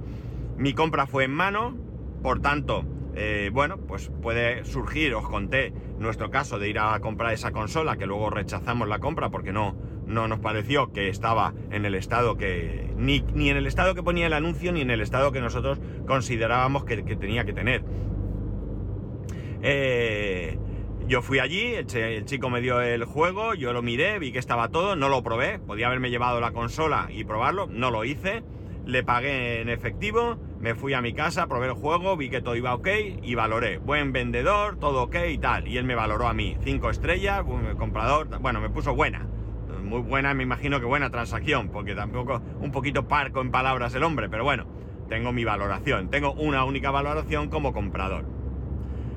Mi 0.57 0.75
compra 0.75 1.07
fue 1.09 1.25
en 1.25 1.33
mano, 1.33 1.77
por 2.23 2.41
tanto, 2.41 2.85
eh, 3.17 3.51
bueno, 3.53 3.79
pues 3.79 4.13
puede 4.23 4.65
surgir, 4.65 5.13
os 5.15 5.29
conté 5.29 5.75
nuestro 5.99 6.31
caso 6.31 6.61
de 6.61 6.69
ir 6.69 6.79
a 6.79 6.99
comprar 7.01 7.33
esa 7.33 7.51
consola, 7.51 7.97
que 7.97 8.07
luego 8.07 8.31
rechazamos 8.31 8.87
la 8.87 9.01
compra 9.01 9.29
porque 9.31 9.53
no, 9.53 9.77
no 10.13 10.29
nos 10.29 10.41
pareció 10.41 10.93
que 10.93 11.09
estaba 11.09 11.55
en 11.71 11.85
el 11.85 11.95
estado 11.95 12.37
que... 12.37 12.93
Ni, 12.97 13.25
ni 13.35 13.51
en 13.51 13.57
el 13.57 13.67
estado 13.67 13.95
que 13.95 14.03
ponía 14.03 14.27
el 14.27 14.33
anuncio, 14.33 14.73
ni 14.73 14.81
en 14.81 14.91
el 14.91 15.01
estado 15.01 15.33
que 15.33 15.41
nosotros 15.41 15.81
considerábamos 16.07 16.85
que, 16.85 17.03
tenía 17.17 17.45
que 17.45 17.53
tener. 17.53 17.83
Eh, 19.63 20.59
yo 21.07 21.23
fui 21.23 21.39
allí, 21.41 21.75
el, 21.75 22.25
chico 22.25 22.51
me 22.51 22.61
dio 22.61 22.81
el 22.81 23.05
juego, 23.05 23.55
yo 23.55 23.73
lo 23.73 23.83
miré, 23.83 24.19
vi 24.19 24.33
que 24.33 24.39
estaba 24.39 24.69
todo, 24.69 24.97
no 24.97 25.09
lo 25.09 25.23
probé, 25.23 25.59
podía 25.59 25.87
haberme 25.87 26.11
llevado 26.11 26.41
la 26.41 26.53
consola 26.53 27.09
y 27.11 27.25
probarlo, 27.25 27.67
no 27.67 27.91
lo 27.91 28.05
hice, 28.05 28.43
le 28.87 29.03
pagué 29.03 29.61
en 29.61 29.69
efectivo, 29.69 30.39
me 30.61 30.75
fui 30.75 30.95
a 30.95 31.01
mi 31.01 31.13
casa, 31.13 31.47
probé 31.49 31.67
el 31.67 31.73
juego, 31.73 32.17
vi 32.17 32.31
que 32.31 32.41
todo 32.41 32.57
iba 32.57 32.75
ok 32.75 32.89
y 33.23 33.35
valoré. 33.35 33.79
Buen 33.79 34.13
vendedor, 34.13 34.79
todo 34.79 35.03
ok 35.03 35.17
y 35.31 35.39
tal. 35.39 35.69
Y 35.69 35.77
él 35.77 35.85
me 35.85 35.95
valoró 35.95 36.29
a 36.29 36.35
mí. 36.35 36.57
Cinco 36.63 36.91
estrellas, 36.91 37.45
comprador, 37.79 38.29
bueno, 38.41 38.61
me 38.61 38.71
puso 38.71 38.95
buena. 38.95 39.27
Muy 39.93 40.01
buena, 40.01 40.33
me 40.33 40.43
imagino 40.43 40.81
que 40.81 40.87
buena 40.87 41.11
transacción, 41.11 41.69
porque 41.69 41.95
tampoco 41.95 42.41
un 42.63 42.73
poquito 42.73 43.07
parco 43.09 43.43
en 43.43 43.51
palabras 43.51 43.95
el 43.95 44.03
hombre, 44.05 44.31
pero 44.31 44.43
bueno, 44.43 44.65
tengo 45.11 45.35
mi 45.35 45.45
valoración. 45.45 46.09
Tengo 46.09 46.33
una 46.33 46.65
única 46.65 46.91
valoración 46.91 47.51
como 47.51 47.75
comprador. 47.75 48.25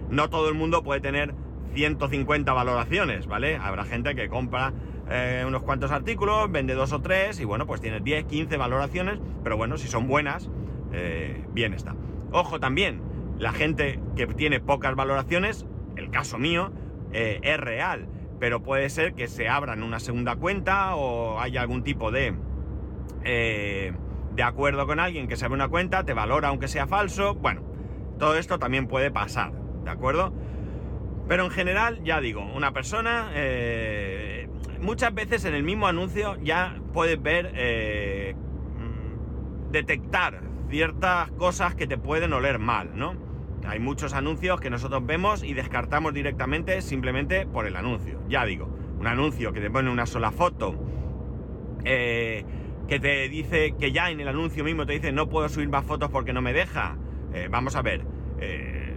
No 0.09 0.29
todo 0.29 0.49
el 0.49 0.53
mundo 0.53 0.83
puede 0.83 0.99
tener 0.99 1.33
150 1.75 2.51
valoraciones, 2.51 3.25
¿vale? 3.25 3.55
Habrá 3.55 3.85
gente 3.85 4.15
que 4.15 4.27
compra 4.27 4.73
eh, 5.09 5.45
unos 5.47 5.63
cuantos 5.63 5.91
artículos, 5.91 6.51
vende 6.51 6.73
dos 6.73 6.91
o 6.91 6.99
tres 6.99 7.39
y 7.39 7.45
bueno, 7.45 7.65
pues 7.65 7.79
tiene 7.79 8.01
10, 8.01 8.25
15 8.25 8.57
valoraciones, 8.57 9.17
pero 9.45 9.55
bueno, 9.55 9.77
si 9.77 9.87
son 9.87 10.07
buenas, 10.07 10.49
eh, 10.91 11.41
bien 11.53 11.73
está. 11.73 11.95
Ojo 12.33 12.59
también, 12.59 13.01
la 13.39 13.53
gente 13.53 14.01
que 14.17 14.27
tiene 14.27 14.59
pocas 14.59 14.93
valoraciones, 14.93 15.65
el 15.95 16.11
caso 16.11 16.37
mío, 16.37 16.73
eh, 17.13 17.39
es 17.43 17.57
real, 17.57 18.09
pero 18.39 18.61
puede 18.61 18.89
ser 18.89 19.13
que 19.13 19.27
se 19.27 19.49
abran 19.49 19.83
una 19.83 19.99
segunda 19.99 20.35
cuenta 20.35 20.95
o 20.95 21.39
haya 21.39 21.61
algún 21.61 21.83
tipo 21.83 22.11
de... 22.11 22.33
de 23.23 24.43
acuerdo 24.43 24.85
con 24.87 24.99
alguien 24.99 25.27
que 25.27 25.35
se 25.35 25.45
abre 25.45 25.55
una 25.55 25.69
cuenta, 25.69 26.03
te 26.03 26.13
valora 26.13 26.49
aunque 26.49 26.67
sea 26.67 26.87
falso, 26.87 27.35
bueno, 27.35 27.61
todo 28.19 28.37
esto 28.37 28.59
también 28.59 28.87
puede 28.87 29.11
pasar, 29.11 29.51
¿de 29.83 29.89
acuerdo? 29.89 30.33
Pero 31.27 31.45
en 31.45 31.51
general, 31.51 32.03
ya 32.03 32.21
digo, 32.21 32.45
una 32.53 32.71
persona, 32.71 33.31
eh, 33.33 34.47
muchas 34.79 35.13
veces 35.13 35.43
en 35.45 35.55
el 35.55 35.63
mismo 35.63 35.87
anuncio 35.87 36.37
ya 36.41 36.75
puedes 36.93 37.21
ver, 37.21 37.51
eh, 37.55 38.35
mm, 38.35 39.71
detectar 39.71 40.41
ciertas 40.69 41.31
cosas 41.31 41.75
que 41.75 41.87
te 41.87 41.97
pueden 41.97 42.31
oler 42.33 42.59
mal, 42.59 42.91
¿no? 42.95 43.15
Hay 43.67 43.79
muchos 43.79 44.13
anuncios 44.13 44.59
que 44.59 44.69
nosotros 44.69 45.05
vemos 45.05 45.43
y 45.43 45.53
descartamos 45.53 46.13
directamente 46.13 46.81
simplemente 46.81 47.45
por 47.45 47.67
el 47.67 47.75
anuncio. 47.75 48.21
Ya 48.29 48.45
digo, 48.45 48.67
un 48.99 49.07
anuncio 49.07 49.53
que 49.53 49.61
te 49.61 49.69
pone 49.69 49.89
una 49.89 50.05
sola 50.05 50.31
foto, 50.31 50.75
eh, 51.83 52.43
que 52.87 52.99
te 52.99 53.27
dice 53.29 53.75
que 53.79 53.91
ya 53.91 54.09
en 54.09 54.19
el 54.19 54.27
anuncio 54.27 54.63
mismo 54.63 54.85
te 54.85 54.93
dice 54.93 55.11
no 55.11 55.29
puedo 55.29 55.49
subir 55.49 55.69
más 55.69 55.85
fotos 55.85 56.09
porque 56.09 56.33
no 56.33 56.41
me 56.41 56.53
deja. 56.53 56.97
vamos 57.49 57.75
a 57.75 57.81
ver 57.81 58.05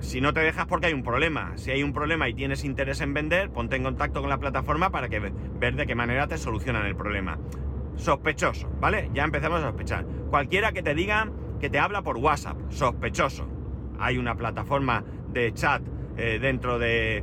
si 0.01 0.21
no 0.21 0.33
te 0.33 0.41
dejas 0.41 0.67
porque 0.67 0.87
hay 0.87 0.93
un 0.93 1.03
problema. 1.03 1.57
Si 1.57 1.71
hay 1.71 1.83
un 1.83 1.93
problema 1.93 2.29
y 2.29 2.35
tienes 2.35 2.65
interés 2.65 3.01
en 3.01 3.15
vender, 3.15 3.51
ponte 3.51 3.77
en 3.77 3.83
contacto 3.83 4.21
con 4.21 4.31
la 4.31 4.39
plataforma 4.39 4.91
para 4.91 5.09
que 5.09 5.19
ver 5.21 5.75
de 5.75 5.87
qué 5.87 5.95
manera 5.95 6.27
te 6.27 6.39
solucionan 6.39 6.87
el 6.87 6.97
problema. 6.97 7.39
Sospechoso, 7.97 8.71
¿vale? 8.81 9.11
Ya 9.13 9.25
empezamos 9.25 9.61
a 9.61 9.69
sospechar. 9.69 10.07
Cualquiera 10.31 10.73
que 10.73 10.83
te 10.83 10.95
diga 10.95 11.31
que 11.61 11.69
te 11.69 11.79
habla 11.79 12.03
por 12.03 12.17
WhatsApp, 12.17 12.57
sospechoso. 12.71 13.58
Hay 13.99 14.19
una 14.19 14.37
plataforma 14.37 15.05
de 15.33 15.53
chat 15.53 15.83
eh, 16.17 16.39
dentro 16.41 16.79
de, 16.79 17.23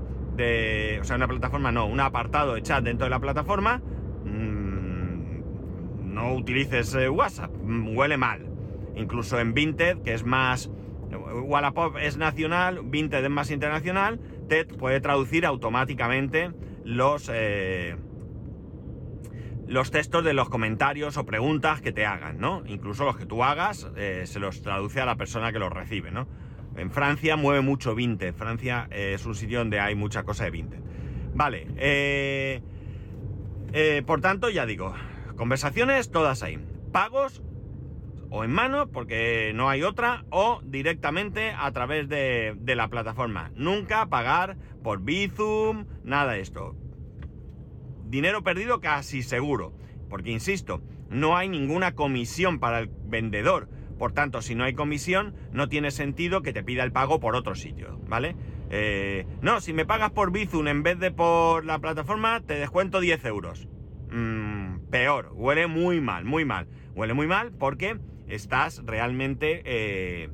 O 1.02 1.04
sea, 1.04 1.18
una 1.18 1.28
plataforma 1.28 1.72
no, 1.72 1.86
un 1.86 2.00
apartado 2.00 2.56
de 2.56 2.62
chat 2.62 2.84
dentro 2.84 3.06
de 3.06 3.10
la 3.10 3.20
plataforma. 3.20 3.82
Mm, 4.24 6.14
no 6.14 6.34
utilices 6.34 6.96
eh, 6.96 7.10
WhatsApp, 7.10 7.52
mm, 7.52 7.96
huele 7.96 8.18
mal. 8.18 8.48
Incluso 8.96 9.40
en 9.40 9.54
Vinted, 9.54 10.02
que 10.02 10.14
es 10.14 10.26
más 10.26 10.72
Wallapop 11.12 11.98
es 11.98 12.18
nacional, 12.18 12.80
Vinted 12.84 13.24
es 13.24 13.30
más 13.30 13.52
internacional, 13.52 14.20
te 14.48 14.66
puede 14.66 15.02
traducir 15.02 15.46
automáticamente 15.46 16.52
los, 16.84 17.30
eh, 17.34 17.96
los 19.68 19.92
textos 19.92 20.24
de 20.24 20.34
los 20.34 20.50
comentarios 20.50 21.18
o 21.18 21.26
preguntas 21.26 21.82
que 21.82 21.92
te 21.92 22.06
hagan, 22.06 22.40
¿no? 22.40 22.64
Incluso 22.66 23.06
los 23.06 23.18
que 23.18 23.26
tú 23.26 23.44
hagas 23.44 23.88
se 23.96 24.40
los 24.40 24.62
traduce 24.62 25.02
a 25.02 25.06
la 25.06 25.16
persona 25.16 25.52
que 25.52 25.60
los 25.60 25.72
recibe, 25.72 26.12
¿no? 26.12 26.28
En 26.76 26.92
Francia 26.92 27.36
mueve 27.36 27.62
mucho 27.62 27.96
Vinted, 27.96 28.34
Francia 28.34 28.88
eh, 28.92 29.14
es 29.16 29.26
un 29.26 29.36
sitio 29.36 29.60
donde 29.60 29.80
hay 29.80 29.96
mucha 29.96 30.24
cosa 30.24 30.44
de 30.46 30.52
Vinted. 30.52 30.80
Vale, 31.34 32.62
por 34.06 34.22
tanto, 34.22 34.50
ya 34.50 34.66
digo, 34.66 34.94
conversaciones 35.36 36.10
todas 36.12 36.44
ahí. 36.44 36.60
Pagos 36.94 37.42
o 38.30 38.44
en 38.44 38.52
mano, 38.52 38.90
porque 38.92 39.54
no 39.56 39.70
hay 39.70 39.84
otra, 39.84 40.26
o 40.30 40.60
directamente 40.64 41.52
a 41.58 41.72
través 41.72 42.10
de, 42.10 42.58
la 42.66 42.90
plataforma. 42.90 43.52
Nunca 43.56 44.08
pagar 44.08 44.58
por 44.84 45.02
Bizum, 45.02 45.86
nada 46.04 46.34
de 46.34 46.42
esto. 46.42 46.76
Dinero 48.06 48.44
perdido 48.44 48.82
casi 48.82 49.24
seguro, 49.24 49.74
porque 50.10 50.32
insisto, 50.32 50.82
no 51.10 51.38
hay 51.38 51.50
ninguna 51.50 51.96
comisión 51.96 52.60
para 52.60 52.80
el 52.80 52.90
vendedor. 53.06 53.70
Por 53.98 54.12
tanto, 54.12 54.42
si 54.42 54.56
no 54.56 54.64
hay 54.64 54.74
comisión, 54.74 55.36
no 55.52 55.70
tiene 55.70 55.92
sentido 55.92 56.42
que 56.42 56.54
te 56.54 56.64
pida 56.64 56.84
el 56.84 56.92
pago 56.92 57.20
por 57.20 57.36
otro 57.36 57.56
sitio, 57.56 58.00
¿vale? 58.08 58.36
Eh, 58.70 59.26
no, 59.42 59.62
si 59.62 59.74
me 59.74 59.86
pagas 59.86 60.12
por 60.12 60.32
Bizum 60.32 60.68
en 60.68 60.84
vez 60.84 61.00
de 61.00 61.12
por 61.12 61.66
la 61.66 61.80
plataforma, 61.80 62.42
te 62.42 62.56
descuento 62.56 63.00
10 63.00 63.26
euros. 63.26 63.68
Mm, 64.12 64.90
peor, 64.90 65.32
huele 65.34 65.68
muy 65.68 66.02
mal, 66.02 66.26
muy 66.26 66.46
mal. 66.46 66.68
Huele 66.94 67.14
muy 67.14 67.28
mal 67.28 67.52
porque 67.52 67.98
estás 68.28 68.82
realmente... 68.86 69.62
Eh, 69.66 70.30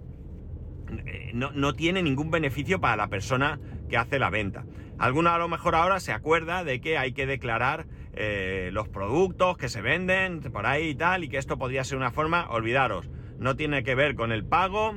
eh, 1.06 1.32
no, 1.34 1.74
tiene 1.74 2.04
ningún 2.04 2.32
beneficio 2.32 2.82
para 2.82 2.96
la 2.96 3.08
persona 3.08 3.60
que 3.90 3.98
hace 3.98 4.20
la 4.20 4.30
venta. 4.30 4.66
Alguno 5.00 5.30
a 5.30 5.38
lo 5.38 5.48
mejor 5.48 5.76
ahora 5.76 6.00
se 6.00 6.12
acuerda 6.12 6.64
de 6.64 6.82
que 6.82 6.98
hay 6.98 7.14
que 7.14 7.26
declarar 7.26 7.88
eh, 8.14 8.70
los 8.74 8.90
productos 8.90 9.58
que 9.58 9.70
se 9.70 9.82
venden 9.82 10.42
por 10.42 10.66
ahí 10.66 10.90
y 10.90 10.96
tal, 10.96 11.24
y 11.24 11.30
que 11.30 11.38
esto 11.38 11.58
podría 11.58 11.84
ser 11.84 11.98
una 11.98 12.12
forma, 12.12 12.50
olvidaros, 12.50 13.10
no 13.42 13.58
tiene 13.58 13.84
que 13.84 13.96
ver 13.96 14.16
con 14.16 14.32
el 14.32 14.46
pago, 14.46 14.96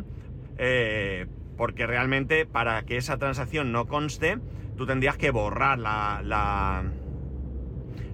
porque 1.57 1.87
realmente 1.87 2.47
para 2.47 2.85
que 2.85 2.97
esa 2.97 3.19
transacción 3.19 3.73
no 3.73 3.87
conste, 3.87 4.39
tú 4.77 4.87
tendrías 4.87 5.17
que 5.17 5.33
borrar 5.33 5.79
la, 5.79 6.21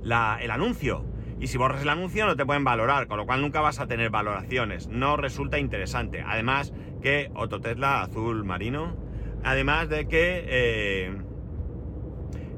la, 0.02 0.38
el 0.40 0.50
anuncio 0.50 1.04
y 1.40 1.46
si 1.46 1.56
borras 1.56 1.82
el 1.82 1.88
anuncio 1.88 2.26
no 2.26 2.36
te 2.36 2.44
pueden 2.44 2.64
valorar, 2.64 3.06
con 3.06 3.16
lo 3.16 3.24
cual 3.24 3.40
nunca 3.40 3.62
vas 3.62 3.80
a 3.80 3.86
tener 3.86 4.10
valoraciones. 4.10 4.88
No 4.88 5.16
resulta 5.16 5.58
interesante. 5.58 6.22
Además 6.24 6.74
que 7.00 7.30
Ototesla 7.34 8.02
azul 8.02 8.44
marino, 8.44 8.94
además 9.42 9.88
de 9.88 10.06
que 10.06 10.44
eh, 10.46 11.16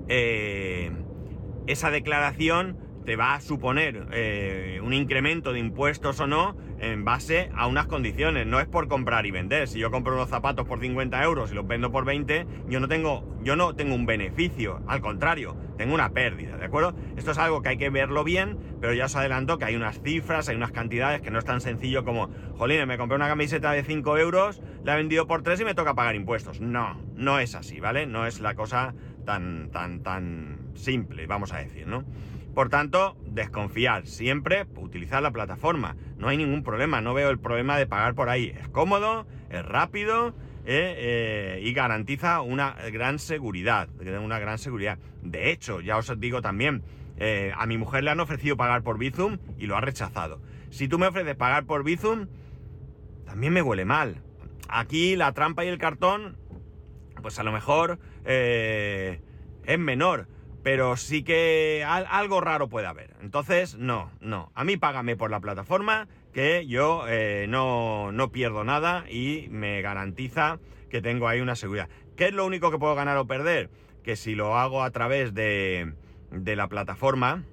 eh, 0.09 0.91
esa 1.69 1.91
declaración 1.91 2.77
te 3.05 3.17
va 3.17 3.35
a 3.35 3.41
suponer 3.41 4.07
eh, 4.13 4.81
un 4.83 4.93
incremento 4.93 5.53
de 5.53 5.59
impuestos 5.59 6.21
o 6.21 6.27
no 6.27 6.57
en 6.79 7.05
base 7.05 7.51
a 7.55 7.67
unas 7.67 7.87
condiciones. 7.87 8.47
No 8.47 8.61
es 8.61 8.67
por 8.67 8.89
comprar 8.89 9.27
y 9.27 9.31
vender. 9.31 9.69
Si 9.69 9.79
yo 9.79 9.91
compro 9.91 10.15
unos 10.15 10.29
zapatos 10.29 10.67
por 10.67 10.81
50 10.81 11.23
euros 11.23 11.53
y 11.53 11.55
los 11.55 11.67
vendo 11.67 11.93
por 11.93 12.05
20, 12.05 12.47
yo 12.69 12.81
no 12.81 12.89
tengo, 12.89 13.25
yo 13.43 13.57
no 13.57 13.75
tengo 13.75 13.95
un 13.95 14.07
beneficio. 14.07 14.81
Al 14.87 15.01
contrario, 15.01 15.57
tengo 15.77 15.95
una 15.95 16.11
pérdida, 16.11 16.57
¿de 16.57 16.65
acuerdo? 16.65 16.95
Esto 17.17 17.31
es 17.31 17.39
algo 17.39 17.63
que 17.63 17.71
hay 17.71 17.77
que 17.77 17.91
verlo 17.91 18.25
bien, 18.25 18.59
pero 18.81 18.95
ya 18.95 19.07
os 19.07 19.17
adelanto 19.17 19.59
que 19.59 19.65
hay 19.65 19.77
unas 19.77 20.01
cifras, 20.03 20.49
hay 20.49 20.57
unas 20.57 20.73
cantidades 20.73 21.21
que 21.23 21.31
no 21.31 21.39
es 21.39 21.45
tan 21.45 21.61
sencillo 21.61 22.05
como, 22.05 22.31
jolín, 22.57 22.87
me 22.87 22.99
compré 22.99 23.17
una 23.17 23.29
camiseta 23.29 23.73
de 23.73 23.83
5 23.83 24.19
euros, 24.19 24.63
la 24.85 24.95
he 24.95 24.97
vendido 24.97 25.27
por 25.27 25.43
3 25.43 25.61
y 25.61 25.65
me 25.65 25.75
toca 25.75 25.95
pagar 25.95 26.15
impuestos. 26.15 26.61
No, 26.61 27.01
no 27.15 27.39
es 27.39 27.55
así, 27.55 27.81
¿vale? 27.81 28.07
No 28.07 28.27
es 28.27 28.41
la 28.41 28.55
cosa 28.55 28.95
tan, 29.25 29.71
tan, 29.71 30.03
tan 30.03 30.59
simple, 30.75 31.27
vamos 31.27 31.53
a 31.53 31.59
decir, 31.59 31.87
¿no? 31.87 32.05
Por 32.55 32.69
tanto, 32.69 33.17
desconfiar, 33.25 34.07
siempre 34.07 34.67
utilizar 34.77 35.23
la 35.23 35.31
plataforma. 35.31 35.97
No 36.19 36.29
hay 36.29 36.37
ningún 36.37 36.63
problema, 36.63 37.01
no 37.01 37.15
veo 37.15 37.31
el 37.31 37.39
problema 37.39 37.79
de 37.79 37.87
pagar 37.87 38.15
por 38.15 38.29
ahí. 38.29 38.55
Es 38.59 38.69
cómodo, 38.69 39.27
es 39.49 39.65
rápido 39.65 40.35
eh, 40.67 40.95
eh, 41.57 41.61
y 41.63 41.73
garantiza 41.73 42.43
una 42.43 42.75
gran 42.93 43.19
seguridad. 43.19 43.89
Una 43.99 44.39
gran 44.39 44.59
seguridad. 44.59 44.99
De 45.23 45.51
hecho, 45.51 45.81
ya 45.81 45.97
os 45.97 46.13
digo 46.21 46.43
también, 46.43 46.83
eh, 47.17 47.53
a 47.57 47.65
mi 47.65 47.79
mujer 47.79 48.05
le 48.05 48.11
han 48.11 48.21
ofrecido 48.21 48.57
pagar 48.59 48.83
por 48.83 48.99
Bizum 48.99 49.39
y 49.59 49.67
lo 49.67 49.77
ha 49.77 49.81
rechazado. 49.81 50.43
Si 50.69 50.89
tú 50.89 50.99
me 50.99 51.07
ofreces 51.07 51.37
pagar 51.37 51.65
por 51.65 51.85
Bizum, 51.85 52.27
también 53.25 53.55
me 53.55 53.63
huele 53.63 53.87
mal. 53.87 54.23
Aquí 54.69 55.17
la 55.17 55.33
trampa 55.33 55.65
y 55.65 55.69
el 55.69 55.79
cartón, 55.79 56.37
pues 57.23 57.39
a 57.39 57.45
lo 57.45 57.53
mejor 57.53 57.99
es 58.25 59.79
menor 59.79 60.29
pero 60.63 60.97
sí 60.97 61.25
que 61.25 61.85
algo 61.85 62.41
raro 62.41 62.69
puede 62.69 62.87
haber. 62.87 63.17
Entonces, 63.21 63.77
no, 63.77 64.11
no. 64.21 64.53
A 64.55 64.65
mí 64.65 64.77
págame 64.77 65.17
por 65.17 65.31
la 65.31 65.41
plataforma, 65.41 66.09
que 66.33 66.67
yo 66.67 67.05
eh, 67.09 67.47
no, 67.49 68.13
pierdo 68.33 68.65
nada 68.65 69.05
y 69.11 69.49
me 69.51 69.83
garantiza 69.83 70.61
que 70.89 71.03
tengo 71.03 71.27
ahí 71.27 71.41
una 71.41 71.57
seguridad. 71.57 71.89
¿Qué 72.17 72.27
es 72.27 72.33
lo 72.33 72.47
único 72.47 72.71
que 72.71 72.79
puedo 72.79 72.95
ganar 72.95 73.17
o 73.17 73.27
perder? 73.27 73.71
Que 74.05 74.17
si 74.17 74.35
lo 74.35 74.57
hago 74.57 74.83
a 74.83 74.91
través 74.91 75.35
de, 75.35 75.95
de 76.31 76.57
la 76.57 76.69
plataforma, 76.69 77.45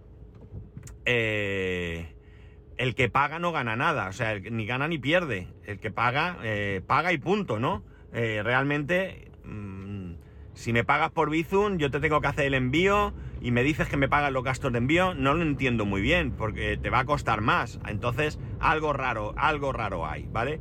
eh, 1.05 2.13
el 2.77 2.93
que 2.93 3.09
paga 3.09 3.39
no 3.39 3.51
gana 3.51 3.75
nada, 3.75 4.07
o 4.07 4.13
sea, 4.13 4.39
ni 4.39 4.65
gana 4.65 4.87
ni 4.87 4.99
pierde. 4.99 5.47
El 5.65 5.79
que 5.79 5.89
paga, 5.89 6.37
eh, 6.43 6.81
paga 6.85 7.11
y 7.11 7.17
punto, 7.17 7.59
¿no? 7.59 7.83
Realmente, 8.11 9.31
mm, 9.43 9.88
si 10.59 10.73
me 10.73 10.83
pagas 10.83 11.11
por 11.11 11.29
Bizum, 11.29 11.77
yo 11.77 11.89
te 11.89 12.01
tengo 12.01 12.19
que 12.19 12.27
hacer 12.27 12.45
el 12.47 12.53
envío 12.53 13.13
y 13.39 13.51
me 13.51 13.63
dices 13.63 13.87
que 13.87 13.95
me 13.95 14.09
pagas 14.09 14.29
los 14.33 14.43
gastos 14.43 14.73
de 14.73 14.79
envío, 14.79 15.13
no 15.13 15.33
lo 15.33 15.41
entiendo 15.41 15.85
muy 15.85 16.01
bien, 16.01 16.31
porque 16.33 16.75
te 16.75 16.89
va 16.89 16.99
a 16.99 17.05
costar 17.05 17.39
más. 17.39 17.79
Entonces, 17.87 18.39
algo 18.59 18.91
raro, 18.91 19.33
algo 19.37 19.71
raro 19.71 20.05
hay, 20.05 20.27
¿vale? 20.29 20.59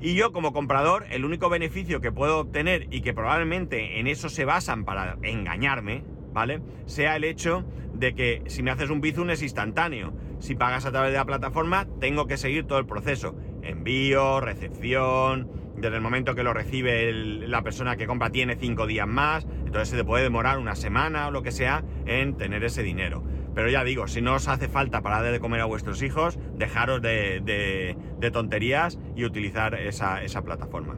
Y 0.00 0.14
yo 0.14 0.32
como 0.32 0.54
comprador, 0.54 1.04
el 1.10 1.26
único 1.26 1.50
beneficio 1.50 2.00
que 2.00 2.12
puedo 2.12 2.38
obtener 2.38 2.86
y 2.90 3.02
que 3.02 3.12
probablemente 3.12 4.00
en 4.00 4.06
eso 4.06 4.30
se 4.30 4.46
basan 4.46 4.86
para 4.86 5.18
engañarme, 5.20 6.02
¿vale? 6.32 6.62
Sea 6.86 7.16
el 7.16 7.24
hecho 7.24 7.62
de 7.92 8.14
que 8.14 8.42
si 8.46 8.62
me 8.62 8.70
haces 8.70 8.88
un 8.88 9.02
Bizum 9.02 9.28
es 9.28 9.42
instantáneo. 9.42 10.14
Si 10.38 10.54
pagas 10.54 10.86
a 10.86 10.92
través 10.92 11.12
de 11.12 11.18
la 11.18 11.26
plataforma, 11.26 11.86
tengo 12.00 12.26
que 12.26 12.38
seguir 12.38 12.66
todo 12.66 12.78
el 12.78 12.86
proceso. 12.86 13.36
Envío, 13.62 14.40
recepción, 14.40 15.50
desde 15.76 15.96
el 15.96 16.02
momento 16.02 16.34
que 16.34 16.42
lo 16.42 16.52
recibe 16.52 17.12
la 17.12 17.62
persona 17.62 17.96
que 17.96 18.06
compra 18.06 18.30
tiene 18.30 18.56
cinco 18.56 18.86
días 18.86 19.06
más, 19.06 19.46
entonces 19.64 19.88
se 19.88 19.96
te 19.96 20.04
puede 20.04 20.24
demorar 20.24 20.58
una 20.58 20.74
semana 20.74 21.28
o 21.28 21.30
lo 21.30 21.42
que 21.42 21.52
sea 21.52 21.84
en 22.06 22.36
tener 22.36 22.64
ese 22.64 22.82
dinero. 22.82 23.22
Pero 23.54 23.70
ya 23.70 23.84
digo, 23.84 24.06
si 24.06 24.20
no 24.20 24.34
os 24.34 24.48
hace 24.48 24.68
falta 24.68 25.00
para 25.02 25.22
de 25.22 25.40
comer 25.40 25.60
a 25.60 25.64
vuestros 25.64 26.02
hijos, 26.02 26.38
dejaros 26.56 27.00
de, 27.00 27.96
tonterías 28.32 28.98
y 29.14 29.24
utilizar 29.24 29.74
esa, 29.74 30.22
esa 30.22 30.42
plataforma. 30.42 30.96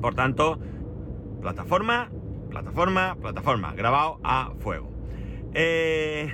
Por 0.00 0.14
tanto, 0.14 0.58
plataforma, 1.40 2.10
plataforma, 2.50 3.16
plataforma, 3.20 3.74
grabado 3.74 4.20
a 4.24 4.52
fuego. 4.58 4.90
Eh, 5.52 6.32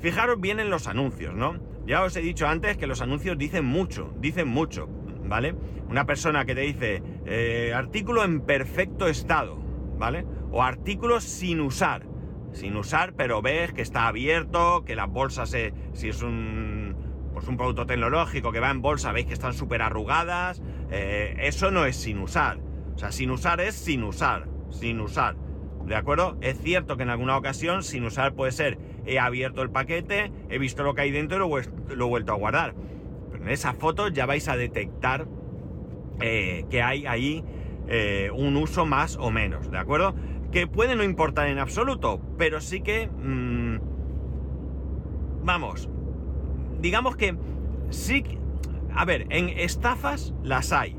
fijaros 0.00 0.40
bien 0.40 0.60
en 0.60 0.70
los 0.70 0.86
anuncios, 0.86 1.34
¿no? 1.34 1.56
Ya 1.86 2.02
os 2.02 2.14
he 2.16 2.20
dicho 2.20 2.46
antes 2.46 2.76
que 2.76 2.86
los 2.86 3.00
anuncios 3.00 3.38
dicen 3.38 3.64
mucho, 3.64 4.12
dicen 4.18 4.48
mucho, 4.48 4.88
¿vale? 5.28 5.54
Una 5.88 6.06
persona 6.06 6.44
que 6.44 6.54
te 6.54 6.62
dice 6.62 7.02
eh, 7.26 7.72
artículo 7.74 8.24
en 8.24 8.40
perfecto 8.40 9.06
estado, 9.06 9.56
¿vale? 9.98 10.26
O 10.50 10.62
artículos 10.62 11.24
sin 11.24 11.60
usar 11.60 12.06
sin 12.52 12.76
usar, 12.76 13.12
pero 13.14 13.42
ves 13.42 13.72
que 13.72 13.82
está 13.82 14.08
abierto, 14.08 14.84
que 14.84 14.96
las 14.96 15.08
bolsas, 15.08 15.54
si 15.92 16.08
es 16.08 16.22
un, 16.22 16.96
pues 17.32 17.46
un 17.46 17.56
producto 17.56 17.86
tecnológico 17.86 18.52
que 18.52 18.60
va 18.60 18.70
en 18.70 18.82
bolsa, 18.82 19.12
veis 19.12 19.26
que 19.26 19.34
están 19.34 19.54
súper 19.54 19.82
arrugadas, 19.82 20.62
eh, 20.90 21.36
eso 21.40 21.70
no 21.70 21.84
es 21.84 21.96
sin 21.96 22.18
usar. 22.18 22.58
O 22.94 22.98
sea, 22.98 23.12
sin 23.12 23.30
usar 23.30 23.60
es 23.60 23.74
sin 23.74 24.02
usar, 24.02 24.48
sin 24.70 25.00
usar. 25.00 25.36
¿De 25.86 25.94
acuerdo? 25.94 26.36
Es 26.40 26.60
cierto 26.60 26.96
que 26.96 27.04
en 27.04 27.10
alguna 27.10 27.36
ocasión 27.36 27.82
sin 27.82 28.04
usar 28.04 28.34
puede 28.34 28.52
ser, 28.52 28.78
he 29.06 29.18
abierto 29.18 29.62
el 29.62 29.70
paquete, 29.70 30.32
he 30.50 30.58
visto 30.58 30.82
lo 30.82 30.94
que 30.94 31.02
hay 31.02 31.10
dentro 31.10 31.36
y 31.36 31.94
lo, 31.94 32.06
he 32.06 32.08
vuelto 32.08 32.32
a 32.32 32.36
guardar. 32.36 32.74
En 33.40 33.48
esa 33.48 33.72
foto 33.72 34.08
ya 34.08 34.26
vais 34.26 34.48
a 34.48 34.56
detectar 34.56 35.26
eh, 36.20 36.64
que 36.70 36.82
hay 36.82 37.06
ahí 37.06 37.44
eh, 37.86 38.30
un 38.34 38.56
uso 38.56 38.84
más 38.86 39.16
o 39.16 39.30
menos, 39.30 39.70
¿de 39.70 39.78
acuerdo? 39.78 40.14
que 40.50 40.66
puede 40.66 40.96
no 40.96 41.04
importar 41.04 41.48
en 41.48 41.58
absoluto, 41.58 42.20
pero 42.36 42.60
sí 42.60 42.80
que... 42.80 43.08
Mm, 43.08 43.78
vamos, 45.44 45.88
digamos 46.80 47.16
que 47.16 47.36
sí... 47.90 48.24
A 48.94 49.04
ver, 49.04 49.26
en 49.30 49.50
estafas 49.50 50.34
las 50.42 50.72
hay. 50.72 50.96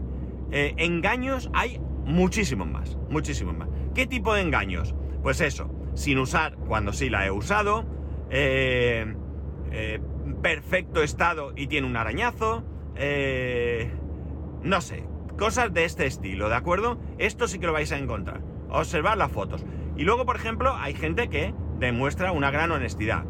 Eh, 0.51 0.73
engaños 0.77 1.49
hay 1.53 1.81
muchísimos 2.05 2.67
más, 2.67 2.97
muchísimos 3.09 3.57
más. 3.57 3.67
¿Qué 3.93 4.05
tipo 4.05 4.33
de 4.33 4.41
engaños? 4.41 4.95
Pues 5.23 5.41
eso, 5.41 5.69
sin 5.95 6.19
usar 6.19 6.55
cuando 6.55 6.93
sí 6.93 7.09
la 7.09 7.25
he 7.25 7.31
usado, 7.31 7.85
eh, 8.29 9.15
eh, 9.71 9.99
perfecto 10.35 11.03
estado 11.03 11.53
y 11.55 11.67
tiene 11.67 11.87
un 11.87 11.97
arañazo, 11.97 12.63
no 14.63 14.81
sé, 14.81 15.03
cosas 15.37 15.73
de 15.73 15.85
este 15.85 16.05
estilo, 16.05 16.49
¿de 16.49 16.55
acuerdo? 16.55 16.99
Esto 17.17 17.47
sí 17.47 17.59
que 17.59 17.67
lo 17.67 17.73
vais 17.73 17.91
a 17.91 17.97
encontrar 17.97 18.41
observar 18.69 19.17
las 19.17 19.31
fotos. 19.31 19.65
Y 19.97 20.03
luego, 20.03 20.25
por 20.25 20.35
ejemplo, 20.35 20.75
hay 20.75 20.93
gente 20.93 21.29
que 21.29 21.53
demuestra 21.79 22.31
una 22.31 22.51
gran 22.51 22.71
honestidad. 22.71 23.25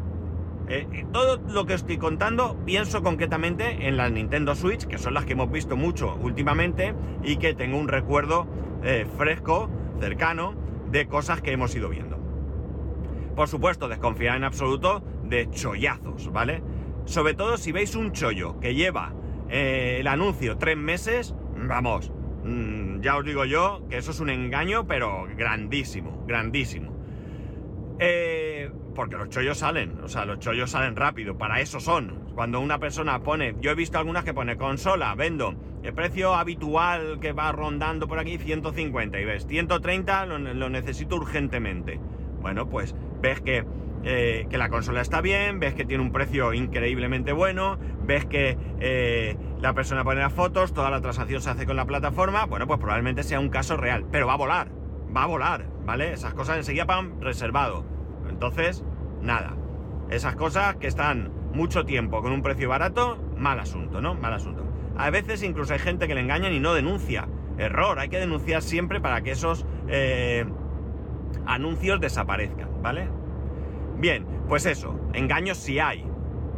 Eh, 0.68 0.86
eh, 0.92 1.06
todo 1.12 1.40
lo 1.48 1.66
que 1.66 1.74
estoy 1.74 1.98
contando 1.98 2.56
pienso 2.64 3.02
concretamente 3.02 3.88
en 3.88 3.96
las 3.96 4.12
Nintendo 4.12 4.54
Switch, 4.54 4.86
que 4.86 4.98
son 4.98 5.14
las 5.14 5.24
que 5.24 5.32
hemos 5.32 5.50
visto 5.50 5.76
mucho 5.76 6.16
últimamente 6.22 6.94
y 7.24 7.36
que 7.36 7.54
tengo 7.54 7.76
un 7.76 7.88
recuerdo 7.88 8.46
eh, 8.84 9.06
fresco, 9.16 9.68
cercano, 9.98 10.54
de 10.90 11.06
cosas 11.06 11.40
que 11.40 11.52
hemos 11.52 11.74
ido 11.74 11.88
viendo. 11.88 12.18
Por 13.34 13.48
supuesto, 13.48 13.88
desconfiar 13.88 14.36
en 14.36 14.44
absoluto 14.44 15.02
de 15.24 15.50
chollazos, 15.50 16.30
¿vale? 16.32 16.62
Sobre 17.10 17.34
todo 17.34 17.56
si 17.56 17.72
veis 17.72 17.94
un 17.94 18.12
chollo 18.12 18.58
que 18.60 18.74
lleva 18.74 19.12
el 19.48 20.06
anuncio 20.06 20.56
tres 20.58 20.76
meses, 20.76 21.34
vamos, 21.56 22.12
Mm, 22.42 23.00
ya 23.00 23.16
os 23.18 23.24
digo 23.24 23.44
yo 23.44 23.82
que 23.90 23.98
eso 23.98 24.12
es 24.12 24.20
un 24.20 24.30
engaño, 24.30 24.86
pero 24.86 25.26
grandísimo, 25.36 26.24
grandísimo. 26.26 26.92
Eh, 27.98 28.70
porque 28.94 29.16
los 29.16 29.28
chollos 29.28 29.58
salen, 29.58 30.00
o 30.02 30.08
sea, 30.08 30.24
los 30.24 30.38
chollos 30.38 30.70
salen 30.70 30.96
rápido, 30.96 31.36
para 31.36 31.60
eso 31.60 31.80
son. 31.80 32.30
Cuando 32.34 32.60
una 32.60 32.78
persona 32.78 33.22
pone, 33.22 33.56
yo 33.60 33.70
he 33.70 33.74
visto 33.74 33.98
algunas 33.98 34.24
que 34.24 34.32
pone 34.32 34.56
consola, 34.56 35.14
vendo, 35.14 35.54
el 35.82 35.92
precio 35.92 36.34
habitual 36.34 37.20
que 37.20 37.32
va 37.32 37.52
rondando 37.52 38.08
por 38.08 38.18
aquí, 38.18 38.38
150, 38.38 39.20
y 39.20 39.24
ves, 39.24 39.46
130 39.46 40.26
lo, 40.26 40.38
lo 40.38 40.70
necesito 40.70 41.16
urgentemente. 41.16 42.00
Bueno, 42.40 42.68
pues 42.70 42.94
ves 43.20 43.40
que 43.42 43.64
eh, 44.02 44.46
que 44.48 44.58
la 44.58 44.68
consola 44.68 45.00
está 45.00 45.20
bien, 45.20 45.60
ves 45.60 45.74
que 45.74 45.84
tiene 45.84 46.02
un 46.02 46.12
precio 46.12 46.52
increíblemente 46.54 47.32
bueno, 47.32 47.78
ves 48.02 48.24
que 48.24 48.56
eh, 48.80 49.36
la 49.60 49.74
persona 49.74 50.04
pone 50.04 50.20
las 50.20 50.32
fotos, 50.32 50.72
toda 50.72 50.90
la 50.90 51.00
transacción 51.00 51.42
se 51.42 51.50
hace 51.50 51.66
con 51.66 51.76
la 51.76 51.84
plataforma, 51.84 52.46
bueno, 52.46 52.66
pues 52.66 52.80
probablemente 52.80 53.22
sea 53.22 53.40
un 53.40 53.50
caso 53.50 53.76
real, 53.76 54.06
pero 54.10 54.26
va 54.26 54.34
a 54.34 54.36
volar, 54.36 54.68
va 55.14 55.24
a 55.24 55.26
volar, 55.26 55.66
¿vale? 55.84 56.12
Esas 56.12 56.34
cosas 56.34 56.56
enseguida 56.56 56.84
van 56.84 57.20
reservado. 57.20 57.84
Entonces, 58.28 58.84
nada. 59.20 59.56
Esas 60.10 60.34
cosas 60.34 60.76
que 60.76 60.86
están 60.86 61.32
mucho 61.52 61.84
tiempo 61.84 62.22
con 62.22 62.32
un 62.32 62.42
precio 62.42 62.68
barato, 62.68 63.18
mal 63.36 63.60
asunto, 63.60 64.00
¿no? 64.00 64.14
Mal 64.14 64.32
asunto. 64.32 64.64
A 64.96 65.10
veces 65.10 65.42
incluso 65.42 65.72
hay 65.72 65.78
gente 65.78 66.08
que 66.08 66.14
le 66.14 66.20
engañan 66.20 66.52
y 66.52 66.60
no 66.60 66.74
denuncia. 66.74 67.28
Error, 67.58 67.98
hay 67.98 68.08
que 68.08 68.18
denunciar 68.18 68.62
siempre 68.62 69.00
para 69.00 69.20
que 69.22 69.32
esos 69.32 69.66
eh, 69.88 70.46
anuncios 71.46 72.00
desaparezcan, 72.00 72.82
¿vale? 72.82 73.08
Bien, 74.00 74.24
pues 74.48 74.64
eso, 74.64 74.98
engaños 75.12 75.58
sí 75.58 75.78
hay, 75.78 76.06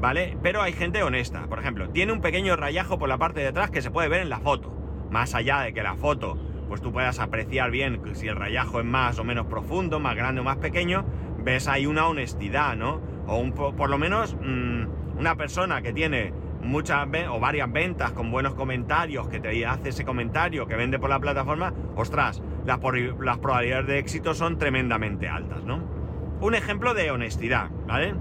¿vale? 0.00 0.38
Pero 0.44 0.62
hay 0.62 0.72
gente 0.72 1.02
honesta. 1.02 1.48
Por 1.48 1.58
ejemplo, 1.58 1.88
tiene 1.88 2.12
un 2.12 2.20
pequeño 2.20 2.54
rayajo 2.54 3.00
por 3.00 3.08
la 3.08 3.18
parte 3.18 3.40
de 3.40 3.48
atrás 3.48 3.72
que 3.72 3.82
se 3.82 3.90
puede 3.90 4.08
ver 4.08 4.20
en 4.20 4.28
la 4.28 4.38
foto. 4.38 4.72
Más 5.10 5.34
allá 5.34 5.58
de 5.62 5.74
que 5.74 5.82
la 5.82 5.96
foto, 5.96 6.38
pues 6.68 6.80
tú 6.80 6.92
puedas 6.92 7.18
apreciar 7.18 7.72
bien 7.72 8.00
si 8.12 8.28
el 8.28 8.36
rayajo 8.36 8.78
es 8.78 8.86
más 8.86 9.18
o 9.18 9.24
menos 9.24 9.46
profundo, 9.46 9.98
más 9.98 10.14
grande 10.14 10.40
o 10.40 10.44
más 10.44 10.58
pequeño, 10.58 11.04
ves 11.42 11.66
ahí 11.66 11.84
una 11.84 12.06
honestidad, 12.06 12.76
¿no? 12.76 13.00
O 13.26 13.38
un, 13.38 13.50
por 13.50 13.90
lo 13.90 13.98
menos 13.98 14.36
mm, 14.40 15.18
una 15.18 15.34
persona 15.36 15.82
que 15.82 15.92
tiene 15.92 16.32
muchas 16.62 17.08
o 17.28 17.40
varias 17.40 17.72
ventas 17.72 18.12
con 18.12 18.30
buenos 18.30 18.54
comentarios, 18.54 19.26
que 19.26 19.40
te 19.40 19.66
hace 19.66 19.88
ese 19.88 20.04
comentario, 20.04 20.68
que 20.68 20.76
vende 20.76 21.00
por 21.00 21.10
la 21.10 21.18
plataforma, 21.18 21.74
ostras, 21.96 22.40
las, 22.64 22.78
las 23.18 23.38
probabilidades 23.38 23.86
de 23.88 23.98
éxito 23.98 24.32
son 24.32 24.58
tremendamente 24.58 25.28
altas, 25.28 25.64
¿no? 25.64 25.91
Un 26.42 26.56
ejemplo 26.56 26.92
de 26.92 27.10
honestidad, 27.12 27.70
¿vale? 27.86 28.14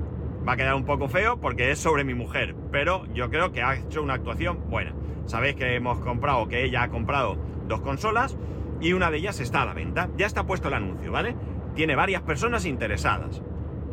Va 0.47 0.53
a 0.53 0.57
quedar 0.57 0.75
un 0.75 0.85
poco 0.85 1.07
feo 1.07 1.39
porque 1.39 1.71
es 1.71 1.79
sobre 1.79 2.03
mi 2.03 2.13
mujer, 2.13 2.55
pero 2.71 3.05
yo 3.13 3.29
creo 3.31 3.51
que 3.51 3.63
ha 3.63 3.75
hecho 3.75 4.03
una 4.03 4.13
actuación 4.13 4.69
buena. 4.69 4.93
Sabéis 5.25 5.55
que 5.55 5.75
hemos 5.75 5.99
comprado, 5.99 6.47
que 6.47 6.63
ella 6.63 6.83
ha 6.83 6.89
comprado 6.89 7.37
dos 7.67 7.81
consolas 7.81 8.37
y 8.79 8.93
una 8.93 9.09
de 9.09 9.17
ellas 9.17 9.39
está 9.39 9.63
a 9.63 9.65
la 9.65 9.73
venta. 9.73 10.09
Ya 10.17 10.27
está 10.27 10.45
puesto 10.45 10.67
el 10.67 10.75
anuncio, 10.75 11.11
¿vale? 11.11 11.35
Tiene 11.73 11.95
varias 11.95 12.21
personas 12.21 12.65
interesadas. 12.65 13.41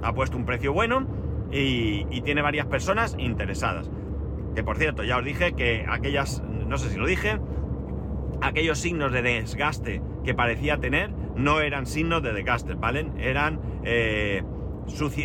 Ha 0.02 0.12
puesto 0.12 0.36
un 0.36 0.44
precio 0.44 0.74
bueno 0.74 1.06
y, 1.50 2.06
y 2.10 2.20
tiene 2.20 2.42
varias 2.42 2.66
personas 2.66 3.16
interesadas. 3.18 3.90
Que 4.54 4.62
por 4.62 4.76
cierto, 4.76 5.04
ya 5.04 5.16
os 5.16 5.24
dije 5.24 5.54
que 5.54 5.86
aquellas, 5.88 6.42
no 6.42 6.76
sé 6.76 6.90
si 6.90 6.98
lo 6.98 7.06
dije, 7.06 7.38
aquellos 8.42 8.78
signos 8.78 9.10
de 9.12 9.22
desgaste 9.22 10.02
que 10.22 10.34
parecía 10.34 10.78
tener 10.78 11.10
no 11.38 11.60
eran 11.60 11.86
signos 11.86 12.22
de 12.22 12.32
desgaste, 12.32 12.74
¿vale? 12.74 13.10
Eran 13.18 13.60
eh, 13.84 14.42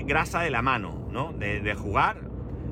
grasa 0.06 0.42
de 0.42 0.50
la 0.50 0.62
mano, 0.62 1.08
¿no? 1.12 1.34
De, 1.34 1.74
jugar. 1.76 2.18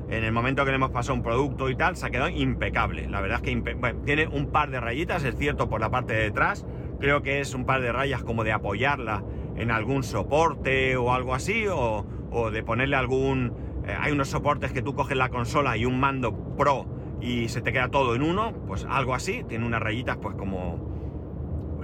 En 0.08 0.24
el 0.24 0.32
momento 0.32 0.64
que 0.64 0.70
le 0.70 0.76
hemos 0.76 0.90
pasado 0.90 1.14
un 1.14 1.22
producto 1.22 1.70
y 1.70 1.76
tal, 1.76 1.96
se 1.96 2.06
ha 2.06 2.10
quedado 2.10 2.28
impecable. 2.28 3.08
La 3.08 3.20
verdad 3.20 3.40
es 3.42 3.42
que 3.42 3.74
tiene 4.04 4.26
un 4.26 4.48
par 4.48 4.70
de 4.70 4.78
rayitas, 4.78 5.24
es 5.24 5.36
cierto, 5.36 5.68
por 5.68 5.80
la 5.80 5.90
parte 5.90 6.12
de 6.12 6.24
detrás. 6.24 6.66
Creo 7.00 7.22
que 7.22 7.40
es 7.40 7.54
un 7.54 7.64
par 7.64 7.80
de 7.80 7.92
rayas 7.92 8.22
como 8.22 8.44
de 8.44 8.52
apoyarla 8.52 9.24
en 9.56 9.70
algún 9.70 10.02
soporte 10.02 10.96
o 10.96 11.12
algo 11.12 11.34
así, 11.34 11.66
o, 11.68 12.04
de 12.52 12.62
ponerle 12.62 12.96
algún... 12.96 13.54
Eh, 13.86 13.96
hay 13.98 14.12
unos 14.12 14.28
soportes 14.28 14.72
que 14.72 14.82
tú 14.82 14.94
coges 14.94 15.16
la 15.16 15.30
consola 15.30 15.76
y 15.76 15.86
un 15.86 15.98
mando 15.98 16.32
pro 16.56 16.86
y 17.20 17.48
se 17.48 17.62
te 17.62 17.72
queda 17.72 17.88
todo 17.88 18.14
en 18.14 18.22
uno, 18.22 18.52
pues 18.66 18.86
algo 18.88 19.14
así. 19.14 19.44
Tiene 19.48 19.66
unas 19.66 19.80
rayitas 19.80 20.18
pues 20.18 20.36
como 20.36 20.91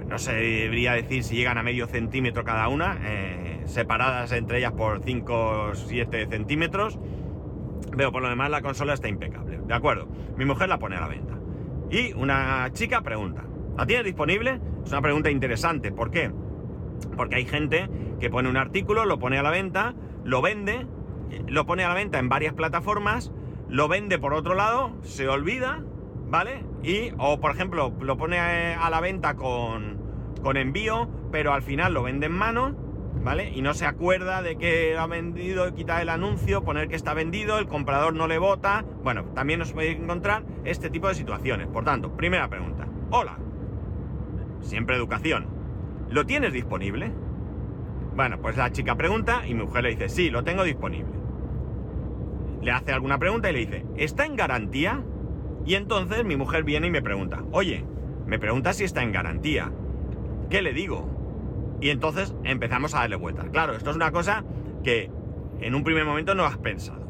no 0.09 0.17
se 0.17 0.33
debería 0.33 0.93
decir 0.93 1.23
si 1.23 1.35
llegan 1.35 1.57
a 1.57 1.63
medio 1.63 1.87
centímetro 1.87 2.43
cada 2.43 2.67
una, 2.67 2.97
eh, 3.03 3.61
separadas 3.65 4.31
entre 4.31 4.57
ellas 4.57 4.73
por 4.73 5.03
5 5.03 5.69
o 5.69 5.75
7 5.75 6.27
centímetros. 6.29 6.99
Pero 7.95 8.11
por 8.11 8.21
lo 8.21 8.29
demás 8.29 8.49
la 8.49 8.61
consola 8.61 8.93
está 8.93 9.07
impecable. 9.07 9.59
De 9.65 9.73
acuerdo. 9.73 10.07
Mi 10.35 10.45
mujer 10.45 10.67
la 10.67 10.79
pone 10.79 10.95
a 10.95 11.01
la 11.01 11.07
venta. 11.07 11.37
Y 11.91 12.13
una 12.13 12.69
chica 12.73 13.01
pregunta. 13.01 13.43
¿La 13.77 13.85
tienes 13.85 14.05
disponible? 14.05 14.59
Es 14.83 14.91
una 14.91 15.01
pregunta 15.01 15.29
interesante. 15.29 15.91
¿Por 15.91 16.11
qué? 16.11 16.31
Porque 17.15 17.35
hay 17.35 17.45
gente 17.45 17.89
que 18.19 18.29
pone 18.29 18.49
un 18.49 18.57
artículo, 18.57 19.05
lo 19.05 19.19
pone 19.19 19.37
a 19.37 19.43
la 19.43 19.51
venta, 19.51 19.93
lo 20.23 20.41
vende, 20.41 20.85
lo 21.47 21.65
pone 21.65 21.83
a 21.83 21.89
la 21.89 21.93
venta 21.93 22.19
en 22.19 22.29
varias 22.29 22.53
plataformas, 22.53 23.31
lo 23.69 23.87
vende 23.87 24.19
por 24.19 24.33
otro 24.33 24.55
lado, 24.55 24.91
se 25.03 25.27
olvida, 25.27 25.83
¿vale? 26.29 26.63
Y, 26.83 27.11
o 27.17 27.39
por 27.39 27.51
ejemplo, 27.51 27.93
lo 27.99 28.17
pone 28.17 28.39
a 28.39 28.89
la 28.89 29.01
venta 29.01 29.35
con, 29.35 29.97
con 30.41 30.57
envío, 30.57 31.09
pero 31.31 31.53
al 31.53 31.61
final 31.61 31.93
lo 31.93 32.03
vende 32.03 32.27
en 32.27 32.33
mano, 32.33 32.75
¿vale? 33.23 33.49
Y 33.49 33.61
no 33.61 33.73
se 33.73 33.85
acuerda 33.85 34.41
de 34.41 34.57
que 34.57 34.97
ha 34.97 35.07
vendido, 35.07 35.73
quita 35.73 36.01
el 36.01 36.09
anuncio, 36.09 36.63
poner 36.63 36.87
que 36.87 36.95
está 36.95 37.13
vendido, 37.13 37.59
el 37.59 37.67
comprador 37.67 38.13
no 38.13 38.27
le 38.27 38.37
vota. 38.37 38.85
Bueno, 39.03 39.25
también 39.35 39.59
nos 39.59 39.73
puede 39.73 39.91
encontrar 39.91 40.43
este 40.63 40.89
tipo 40.89 41.07
de 41.07 41.15
situaciones. 41.15 41.67
Por 41.67 41.83
tanto, 41.83 42.15
primera 42.15 42.47
pregunta. 42.47 42.87
Hola. 43.11 43.37
Siempre 44.61 44.95
educación. 44.95 45.47
¿Lo 46.09 46.25
tienes 46.25 46.53
disponible? 46.53 47.11
Bueno, 48.15 48.39
pues 48.41 48.57
la 48.57 48.71
chica 48.71 48.95
pregunta 48.95 49.43
y 49.47 49.53
mi 49.53 49.63
mujer 49.63 49.83
le 49.83 49.91
dice, 49.91 50.09
sí, 50.09 50.29
lo 50.29 50.43
tengo 50.43 50.63
disponible. 50.63 51.13
Le 52.61 52.71
hace 52.71 52.91
alguna 52.91 53.17
pregunta 53.17 53.49
y 53.49 53.53
le 53.53 53.59
dice, 53.59 53.85
¿está 53.95 54.25
en 54.25 54.35
garantía? 54.35 55.01
Y 55.69 55.75
entonces 55.75 56.25
mi 56.25 56.35
mujer 56.35 56.63
viene 56.63 56.87
y 56.87 56.89
me 56.89 57.03
pregunta, 57.03 57.43
oye, 57.51 57.85
me 58.25 58.39
pregunta 58.39 58.73
si 58.73 58.85
está 58.85 59.03
en 59.03 59.11
garantía. 59.11 59.71
¿Qué 60.49 60.63
le 60.63 60.73
digo? 60.73 61.77
Y 61.79 61.91
entonces 61.91 62.33
empezamos 62.43 62.95
a 62.95 63.01
darle 63.01 63.17
vueltas. 63.17 63.51
Claro, 63.51 63.75
esto 63.75 63.91
es 63.91 63.95
una 63.95 64.11
cosa 64.11 64.43
que 64.83 65.11
en 65.59 65.75
un 65.75 65.83
primer 65.83 66.05
momento 66.05 66.33
no 66.33 66.43
has 66.43 66.57
pensado. 66.57 67.05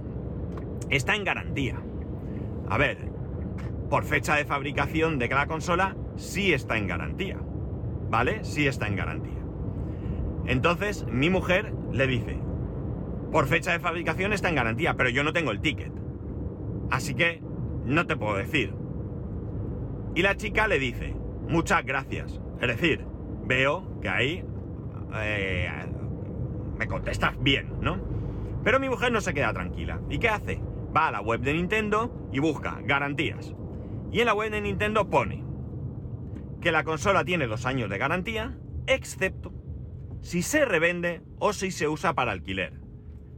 Está 0.89 1.15
en 1.15 1.24
garantía. 1.24 1.78
A 2.69 2.78
ver, 2.78 2.98
por 3.89 4.04
fecha 4.04 4.36
de 4.36 4.43
fabricación 4.43 5.19
de 5.19 5.30
cada 5.30 5.48
consola, 5.48 5.95
sí 6.17 6.52
está 6.52 6.78
en 6.78 6.88
garantía. 6.88 7.38
¿Vale? 8.10 8.43
Sí 8.43 8.67
está 8.67 8.89
en 8.89 8.98
garantía. 8.98 9.39
Entonces, 10.48 11.06
mi 11.10 11.30
mujer 11.30 11.72
le 11.93 12.08
dice, 12.08 12.38
por 13.32 13.48
fecha 13.48 13.72
de 13.72 13.80
fabricación 13.80 14.34
está 14.34 14.50
en 14.50 14.56
garantía, 14.56 14.95
pero 14.95 15.10
yo 15.10 15.24
no 15.24 15.32
tengo 15.32 15.52
el 15.52 15.62
ticket. 15.62 15.93
Así 16.91 17.13
que 17.13 17.41
no 17.86 18.06
te 18.06 18.15
puedo 18.15 18.36
decir. 18.36 18.74
Y 20.15 20.22
la 20.22 20.36
chica 20.36 20.68
le 20.68 20.80
dice, 20.80 21.15
muchas 21.48 21.86
gracias. 21.86 22.39
Es 22.60 22.68
decir, 22.68 23.06
veo 23.46 24.00
que 24.02 24.10
ahí 24.10 24.44
eh, 25.15 25.70
me 26.78 26.88
contestas 26.88 27.42
bien, 27.42 27.74
¿no? 27.82 28.00
Pero 28.63 28.80
mi 28.80 28.89
mujer 28.89 29.12
no 29.12 29.22
se 29.22 29.34
queda 29.34 29.54
tranquila. 29.54 30.02
¿Y 30.10 30.20
qué 30.20 30.30
hace? 30.30 30.62
Va 30.96 31.08
a 31.08 31.12
la 31.12 31.22
web 31.22 31.42
de 31.42 31.54
Nintendo 31.54 32.30
y 32.32 32.39
busca 32.39 32.80
garantías. 32.84 33.56
Y 34.12 34.20
en 34.20 34.26
la 34.26 34.34
web 34.34 34.52
de 34.52 34.62
Nintendo 34.62 35.10
pone 35.10 35.44
que 36.62 36.72
la 36.72 36.84
consola 36.84 37.24
tiene 37.24 37.48
dos 37.48 37.65
años 37.65 37.89
de 37.89 37.98
garantía, 37.98 38.58
excepto 38.88 39.54
si 40.22 40.42
se 40.42 40.65
revende 40.65 41.22
o 41.39 41.54
si 41.54 41.72
se 41.72 41.88
usa 41.88 42.13
para 42.13 42.32
alquiler. 42.32 42.74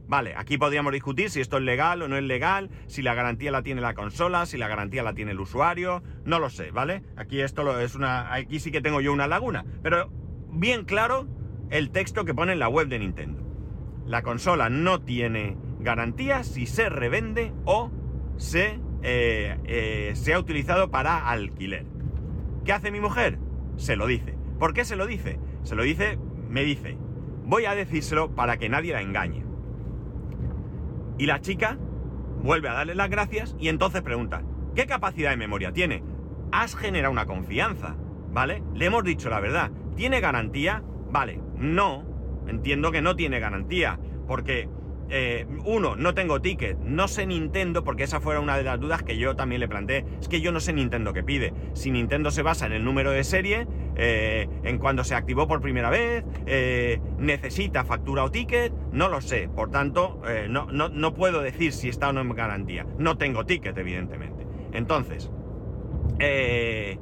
Vale, 0.06 0.34
aquí 0.36 0.58
podríamos 0.58 0.92
discutir 0.92 1.30
si 1.30 1.40
esto 1.40 1.56
es 1.56 1.62
legal 1.62 2.02
o 2.02 2.08
no 2.08 2.16
es 2.16 2.24
legal, 2.24 2.70
si 2.86 3.02
la 3.02 3.14
garantía 3.14 3.50
la 3.50 3.62
tiene 3.62 3.80
la 3.80 3.94
consola, 3.94 4.46
si 4.46 4.58
la 4.58 4.68
garantía 4.68 5.02
la 5.02 5.14
tiene 5.14 5.30
el 5.30 5.40
usuario, 5.40 6.02
no 6.24 6.38
lo 6.38 6.50
sé, 6.50 6.70
¿vale? 6.70 7.02
Aquí 7.16 7.40
esto 7.40 7.80
es 7.80 7.94
una, 7.94 8.32
aquí 8.34 8.60
sí 8.60 8.70
que 8.70 8.80
tengo 8.80 9.00
yo 9.00 9.12
una 9.12 9.26
laguna, 9.26 9.64
pero 9.82 10.10
bien 10.50 10.84
claro 10.84 11.26
el 11.70 11.90
texto 11.90 12.24
que 12.24 12.34
pone 12.34 12.52
en 12.52 12.58
la 12.58 12.68
web 12.68 12.88
de 12.88 12.98
Nintendo. 12.98 13.42
La 14.06 14.22
consola 14.22 14.68
no 14.68 15.00
tiene 15.00 15.56
garantía 15.80 16.44
si 16.44 16.66
se 16.66 16.88
revende 16.88 17.52
o 17.64 17.90
se, 18.36 18.80
eh, 19.02 19.56
eh, 19.64 20.12
se 20.14 20.34
ha 20.34 20.38
utilizado 20.38 20.90
para 20.90 21.30
alquiler. 21.30 21.86
¿Qué 22.64 22.72
hace 22.72 22.90
mi 22.90 23.00
mujer? 23.00 23.38
Se 23.76 23.96
lo 23.96 24.06
dice. 24.06 24.36
¿Por 24.58 24.74
qué 24.74 24.84
se 24.84 24.96
lo 24.96 25.06
dice? 25.06 25.38
Se 25.62 25.74
lo 25.74 25.82
dice, 25.82 26.18
me 26.48 26.62
dice, 26.62 26.96
voy 27.44 27.64
a 27.64 27.74
decírselo 27.74 28.34
para 28.34 28.58
que 28.58 28.68
nadie 28.68 28.92
la 28.92 29.00
engañe. 29.00 29.41
Y 31.18 31.26
la 31.26 31.40
chica 31.40 31.78
vuelve 32.42 32.68
a 32.68 32.74
darle 32.74 32.94
las 32.94 33.10
gracias 33.10 33.56
y 33.58 33.68
entonces 33.68 34.02
pregunta, 34.02 34.42
¿qué 34.74 34.86
capacidad 34.86 35.30
de 35.30 35.36
memoria 35.36 35.72
tiene? 35.72 36.02
Has 36.50 36.74
generado 36.74 37.12
una 37.12 37.26
confianza, 37.26 37.96
¿vale? 38.30 38.62
Le 38.74 38.86
hemos 38.86 39.04
dicho 39.04 39.30
la 39.30 39.40
verdad. 39.40 39.70
¿Tiene 39.96 40.20
garantía? 40.20 40.82
Vale, 41.10 41.40
no. 41.56 42.04
Entiendo 42.46 42.90
que 42.90 43.02
no 43.02 43.14
tiene 43.14 43.40
garantía, 43.40 43.98
porque 44.26 44.68
eh, 45.14 45.46
uno, 45.64 45.94
no 45.94 46.14
tengo 46.14 46.40
ticket, 46.40 46.78
no 46.78 47.06
sé 47.06 47.26
Nintendo, 47.26 47.84
porque 47.84 48.04
esa 48.04 48.20
fuera 48.20 48.40
una 48.40 48.56
de 48.56 48.64
las 48.64 48.80
dudas 48.80 49.02
que 49.02 49.18
yo 49.18 49.36
también 49.36 49.60
le 49.60 49.68
planteé. 49.68 50.06
Es 50.20 50.28
que 50.28 50.40
yo 50.40 50.52
no 50.52 50.60
sé 50.60 50.72
Nintendo 50.72 51.12
qué 51.12 51.22
pide. 51.22 51.52
Si 51.74 51.90
Nintendo 51.90 52.30
se 52.30 52.42
basa 52.42 52.66
en 52.66 52.72
el 52.72 52.84
número 52.84 53.10
de 53.10 53.22
serie, 53.22 53.66
eh, 53.96 54.48
en 54.62 54.78
cuando 54.78 55.04
se 55.04 55.14
activó 55.14 55.46
por 55.46 55.60
primera 55.60 55.90
vez, 55.90 56.24
eh, 56.46 57.00
necesita 57.18 57.84
factura 57.84 58.24
o 58.24 58.30
ticket, 58.30 58.72
no 58.92 59.08
lo 59.08 59.20
sé. 59.20 59.48
Por 59.48 59.70
tanto, 59.70 60.20
no, 60.48 60.66
no, 60.70 60.88
no, 60.88 61.14
puedo 61.14 61.42
decir 61.42 61.72
si 61.72 61.88
está 61.88 62.08
o 62.08 62.12
no 62.12 62.20
en 62.20 62.30
garantía. 62.30 62.86
No 62.98 63.16
tengo 63.18 63.44
ticket, 63.44 63.76
evidentemente. 63.76 64.46
Entonces, 64.72 65.30
le 66.18 66.98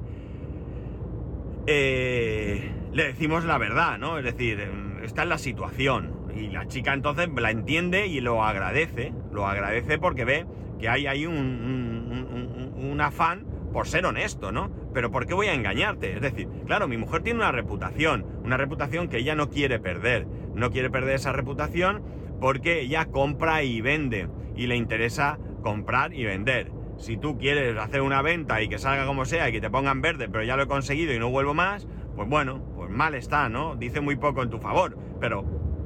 decimos 2.93 3.45
la 3.45 3.59
verdad, 3.59 3.99
¿no? 3.99 4.19
Es 4.19 4.25
decir, 4.25 4.59
está 5.03 5.23
en 5.23 5.29
la 5.29 5.39
situación. 5.39 6.21
Y 6.35 6.49
la 6.49 6.67
chica 6.67 6.95
entonces 6.95 7.29
la 7.37 7.51
entiende 7.51 8.07
y 8.07 8.21
lo 8.21 8.45
agradece, 8.45 9.13
lo 9.33 9.47
agradece 9.47 9.99
porque 9.99 10.25
ve 10.25 10.47
que 10.79 10.89
hay 10.89 11.07
ahí 11.07 11.27
un, 11.27 12.75
un, 12.77 13.01
afán 13.01 13.45
por 13.73 13.87
ser 13.87 14.07
honesto, 14.07 14.53
¿no? 14.53 14.71
Pero 14.93 15.11
¿por 15.11 15.27
qué 15.27 15.35
voy 15.35 15.47
a 15.47 15.55
engañarte? 15.55 16.15
Es 16.15 16.21
decir, 16.21 16.49
claro, 16.67 16.89
mi 16.89 16.97
mujer 16.97 17.23
tiene 17.23 17.41
una 17.41 17.53
reputación, 17.53 18.27
una 18.45 18.57
reputación 18.57 19.09
que 19.09 19.19
ella 19.19 19.35
no 19.35 19.49
quiere 19.51 19.79
perder, 19.79 20.27
no 20.55 20.71
quiere 20.71 20.91
perder 20.91 21.17
esa 21.17 21.33
reputación 21.33 22.03
porque 22.41 22.81
ella 22.81 23.07
compra 23.07 23.63
y 23.63 23.81
vende 23.81 24.29
y 24.57 24.67
le 24.67 24.77
interesa 24.77 25.39
comprar 25.63 26.15
y 26.15 26.25
vender. 26.25 26.73
Si 26.97 27.17
tú 27.17 27.39
quieres 27.39 27.79
hacer 27.79 28.03
una 28.03 28.23
venta 28.23 28.61
y 28.61 28.69
que 28.69 28.79
salga 28.79 29.07
como 29.07 29.25
sea 29.25 29.49
y 29.49 29.53
que 29.53 29.61
te 29.61 29.71
pongan 29.71 30.03
verde, 30.03 30.29
pero 30.29 30.45
ya 30.45 30.57
lo 30.57 30.65
he 30.65 30.67
conseguido 30.67 31.15
y 31.15 31.19
no 31.19 31.31
vuelvo 31.31 31.55
más, 31.55 31.87
pues 32.15 32.29
bueno, 32.29 32.63
pues 32.77 32.91
mal 32.91 33.15
está, 33.15 33.49
¿no? 33.49 33.77
Dice 33.77 34.01
muy 34.01 34.17
poco 34.17 34.43
en 34.43 34.51
tu 34.51 34.59
favor, 34.59 34.99
pero 35.21 35.45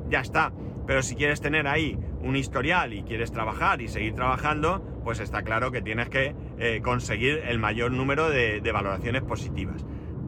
ya 0.08 0.20
está. 0.20 0.52
Pero 0.86 1.02
si 1.02 1.14
quieres 1.14 1.40
tener 1.40 1.66
ahí 1.66 1.98
un 2.20 2.36
historial 2.36 2.92
y 2.92 3.02
quieres 3.02 3.32
trabajar 3.32 3.80
y 3.80 3.88
seguir 3.88 4.14
trabajando, 4.14 4.82
pues 5.04 5.20
está 5.20 5.42
claro 5.42 5.70
que 5.70 5.82
tienes 5.82 6.08
que 6.08 6.34
eh, 6.58 6.80
conseguir 6.82 7.42
el 7.46 7.58
mayor 7.58 7.92
número 7.92 8.30
de, 8.30 8.60
valoraciones 8.72 9.22
positivas. 9.22 9.84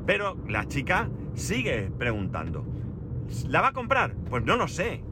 Pero 0.07 0.37
la 0.49 0.67
chica 0.67 1.09
sigue 1.35 1.91
preguntando. 1.99 2.65
¿La 3.49 3.61
va 3.61 3.69
a 3.69 3.73
comprar? 3.73 4.15
Pues 4.31 4.45
no 4.45 4.57
lo 4.57 4.69
sé. 4.69 5.03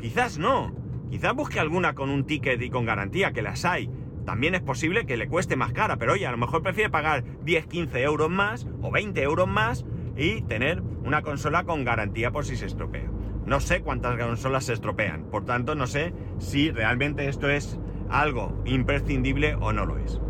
Quizás 0.00 0.38
no. 0.38 0.74
Quizás 1.10 1.34
busque 1.34 1.60
alguna 1.60 1.94
con 1.94 2.10
un 2.10 2.24
ticket 2.24 2.60
y 2.62 2.70
con 2.70 2.84
garantía, 2.84 3.32
que 3.32 3.42
las 3.42 3.64
hay. 3.64 3.90
También 4.24 4.56
es 4.56 4.60
posible 4.60 5.06
que 5.06 5.16
le 5.16 5.28
cueste 5.28 5.54
más 5.54 5.72
cara, 5.72 5.98
pero 5.98 6.14
oye, 6.14 6.26
a 6.26 6.32
lo 6.32 6.36
mejor 6.36 6.62
prefiere 6.62 6.90
pagar 6.90 7.22
10, 7.44 7.66
15 7.66 8.02
euros 8.02 8.28
más 8.28 8.66
o 8.82 8.90
20 8.90 9.22
euros 9.22 9.46
más 9.46 9.84
y 10.16 10.42
tener 10.42 10.82
una 11.04 11.22
consola 11.22 11.64
con 11.64 11.84
garantía 11.84 12.32
por 12.32 12.44
si 12.44 12.56
se 12.56 12.66
estropea. 12.66 13.08
No 13.46 13.60
sé 13.60 13.82
cuántas 13.82 14.18
consolas 14.18 14.64
se 14.64 14.72
estropean, 14.72 15.26
por 15.30 15.44
tanto 15.44 15.76
no 15.76 15.86
sé 15.86 16.12
si 16.38 16.72
realmente 16.72 17.28
esto 17.28 17.48
es 17.48 17.78
algo 18.10 18.60
imprescindible 18.64 19.54
o 19.54 19.72
no 19.72 19.86
lo 19.86 19.98
es. 19.98 20.20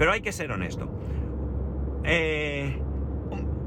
Pero 0.00 0.12
hay 0.12 0.22
que 0.22 0.32
ser 0.32 0.50
honesto. 0.50 0.88
Eh, 2.04 2.80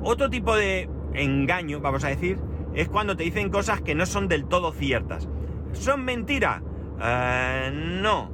otro 0.01 0.31
tipo 0.31 0.55
de 0.55 0.89
engaño, 1.13 1.79
vamos 1.79 2.03
a 2.05 2.07
decir, 2.07 2.39
es 2.73 2.89
cuando 2.89 3.15
te 3.15 3.21
dicen 3.21 3.51
cosas 3.51 3.81
que 3.81 3.93
no 3.93 4.07
son 4.07 4.27
del 4.27 4.45
todo 4.45 4.71
ciertas. 4.71 5.29
¿Son 5.73 6.03
mentira? 6.03 6.63
Eh, 6.99 7.69
no. 8.01 8.31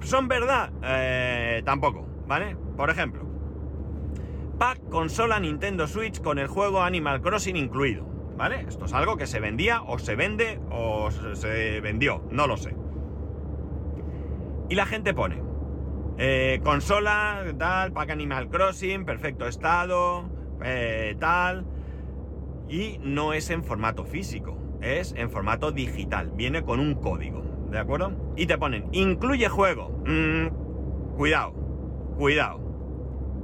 ¿Son 0.00 0.28
verdad? 0.28 0.70
Eh, 0.82 1.60
tampoco, 1.66 2.06
¿vale? 2.26 2.56
Por 2.74 2.88
ejemplo, 2.88 3.26
pack 4.58 4.88
consola 4.88 5.38
Nintendo 5.38 5.86
Switch 5.86 6.22
con 6.22 6.38
el 6.38 6.46
juego 6.46 6.80
Animal 6.80 7.20
Crossing 7.20 7.56
incluido. 7.56 8.06
¿Vale? 8.34 8.64
Esto 8.66 8.86
es 8.86 8.94
algo 8.94 9.18
que 9.18 9.26
se 9.26 9.40
vendía 9.40 9.82
o 9.82 9.98
se 9.98 10.16
vende 10.16 10.58
o 10.70 11.10
se 11.10 11.82
vendió, 11.82 12.24
no 12.30 12.46
lo 12.46 12.56
sé. 12.56 12.74
Y 14.70 14.74
la 14.74 14.86
gente 14.86 15.12
pone 15.12 15.51
eh, 16.18 16.60
consola, 16.62 17.44
tal, 17.58 17.92
pack 17.92 18.10
Animal 18.10 18.48
Crossing, 18.48 19.04
perfecto 19.04 19.46
estado, 19.46 20.30
eh, 20.64 21.16
tal. 21.18 21.64
Y 22.68 22.98
no 23.02 23.32
es 23.32 23.50
en 23.50 23.64
formato 23.64 24.04
físico, 24.04 24.58
es 24.80 25.14
en 25.16 25.30
formato 25.30 25.72
digital. 25.72 26.32
Viene 26.34 26.62
con 26.62 26.80
un 26.80 26.94
código, 26.94 27.42
¿de 27.70 27.78
acuerdo? 27.78 28.12
Y 28.36 28.46
te 28.46 28.58
ponen, 28.58 28.88
incluye 28.92 29.48
juego. 29.48 29.90
Mm, 30.06 31.14
cuidado, 31.16 31.52
cuidado. 32.16 32.60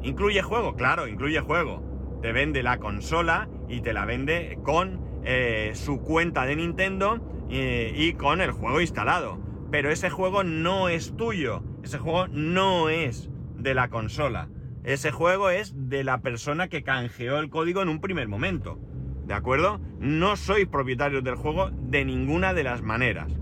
¿Incluye 0.03 0.43
juego? 0.43 0.77
Claro, 0.77 1.09
incluye 1.09 1.41
juego. 1.41 1.83
Te 2.23 2.33
vende 2.33 2.63
la 2.63 2.79
consola 2.79 3.49
y 3.69 3.81
te 3.81 3.93
la 3.93 4.05
vende 4.05 4.59
con 4.63 5.01
eh, 5.25 5.73
su 5.75 6.01
cuenta 6.01 6.47
de 6.47 6.57
Nintendo 6.57 7.19
eh, 7.51 7.93
y 7.97 8.13
con 8.15 8.41
el 8.41 8.53
juego 8.53 8.81
instalado. 8.81 9.39
pero 9.71 9.91
ese 9.91 10.09
juego 10.09 10.45
no 10.45 10.89
es 10.89 11.15
tuyo, 11.17 11.63
ese 11.89 11.97
juego 11.97 12.29
no 12.29 12.91
es 12.91 13.31
de 13.57 13.73
la 13.73 13.89
consola, 13.89 14.51
ese 14.85 15.11
juego 15.11 15.49
es 15.49 15.73
de 15.75 16.05
la 16.05 16.21
persona 16.21 16.69
que 16.69 16.83
canjeó 16.83 17.39
el 17.39 17.49
código 17.49 17.81
en 17.81 17.89
un 17.89 18.03
primer 18.03 18.29
momento. 18.29 18.79
¿De 19.25 19.33
acuerdo? 19.33 19.81
No 19.99 20.37
sois 20.37 20.67
propietarios 20.67 21.25
del 21.25 21.37
juego 21.37 21.71
de 21.71 22.05
ninguna 22.05 22.53
de 22.53 22.63
las 22.63 22.83
maneras. 22.83 23.33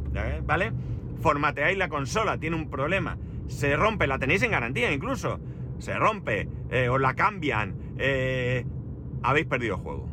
¿Vale? 0.45 0.73
Formateáis 1.21 1.77
la 1.77 1.89
consola, 1.89 2.39
tiene 2.39 2.55
un 2.55 2.71
problema. 2.71 3.19
Se 3.49 3.75
rompe, 3.75 4.07
la 4.07 4.21
tenéis 4.21 4.45
en 4.45 4.53
garantía 4.53 4.93
incluso. 4.93 5.41
Se 5.81 5.95
rompe, 5.95 6.49
eh, 6.71 6.89
os 6.89 7.01
la 7.01 7.15
cambian, 7.15 7.75
eh, 7.99 8.65
habéis 9.25 9.47
perdido 9.47 9.75
el 9.75 9.81
juego. 9.81 10.09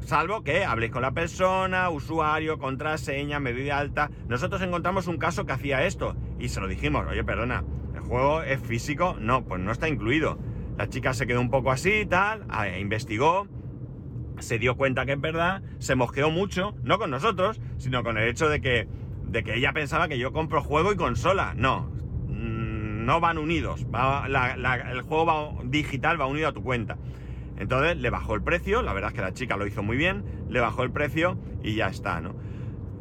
Salvo 0.00 0.42
que 0.42 0.64
habléis 0.64 0.92
con 0.92 1.02
la 1.02 1.12
persona, 1.12 1.88
usuario, 1.88 2.58
contraseña, 2.58 3.40
medida 3.40 3.78
alta. 3.78 4.10
Nosotros 4.28 4.60
encontramos 4.60 5.06
un 5.06 5.16
caso 5.16 5.46
que 5.46 5.52
hacía 5.52 5.86
esto 5.86 6.14
y 6.44 6.48
se 6.50 6.60
lo 6.60 6.68
dijimos, 6.68 7.06
oye, 7.08 7.24
perdona, 7.24 7.64
¿el 7.94 8.00
juego 8.00 8.42
es 8.42 8.60
físico? 8.60 9.16
No, 9.18 9.44
pues 9.44 9.62
no 9.62 9.72
está 9.72 9.88
incluido. 9.88 10.38
La 10.76 10.88
chica 10.88 11.14
se 11.14 11.26
quedó 11.26 11.40
un 11.40 11.50
poco 11.50 11.70
así 11.70 12.04
tal, 12.04 12.46
investigó, 12.78 13.48
se 14.40 14.58
dio 14.58 14.76
cuenta 14.76 15.06
que 15.06 15.12
es 15.12 15.20
verdad, 15.20 15.62
se 15.78 15.94
mosqueó 15.94 16.30
mucho, 16.30 16.74
no 16.82 16.98
con 16.98 17.10
nosotros, 17.10 17.60
sino 17.78 18.02
con 18.04 18.18
el 18.18 18.28
hecho 18.28 18.50
de 18.50 18.60
que, 18.60 18.86
de 19.26 19.42
que 19.42 19.54
ella 19.54 19.72
pensaba 19.72 20.06
que 20.08 20.18
yo 20.18 20.32
compro 20.32 20.62
juego 20.62 20.92
y 20.92 20.96
consola. 20.96 21.54
No, 21.56 21.90
mm, 22.28 23.06
no 23.06 23.20
van 23.20 23.38
unidos. 23.38 23.86
el 23.86 25.02
juego 25.02 25.62
digital 25.64 26.20
va 26.20 26.26
unido 26.26 26.48
a 26.48 26.52
tu 26.52 26.62
cuenta. 26.62 26.98
Entonces 27.56 27.96
le 27.96 28.10
bajó 28.10 28.34
el 28.34 28.42
precio, 28.42 28.82
la 28.82 28.92
verdad 28.92 29.12
es 29.12 29.16
que 29.16 29.22
la 29.22 29.32
chica 29.32 29.56
lo 29.56 29.66
hizo 29.66 29.82
muy 29.82 29.96
bien, 29.96 30.24
le 30.50 30.60
bajó 30.60 30.82
el 30.82 30.90
precio 30.90 31.38
y 31.62 31.76
ya 31.76 31.86
está, 31.86 32.20
¿no? 32.20 32.34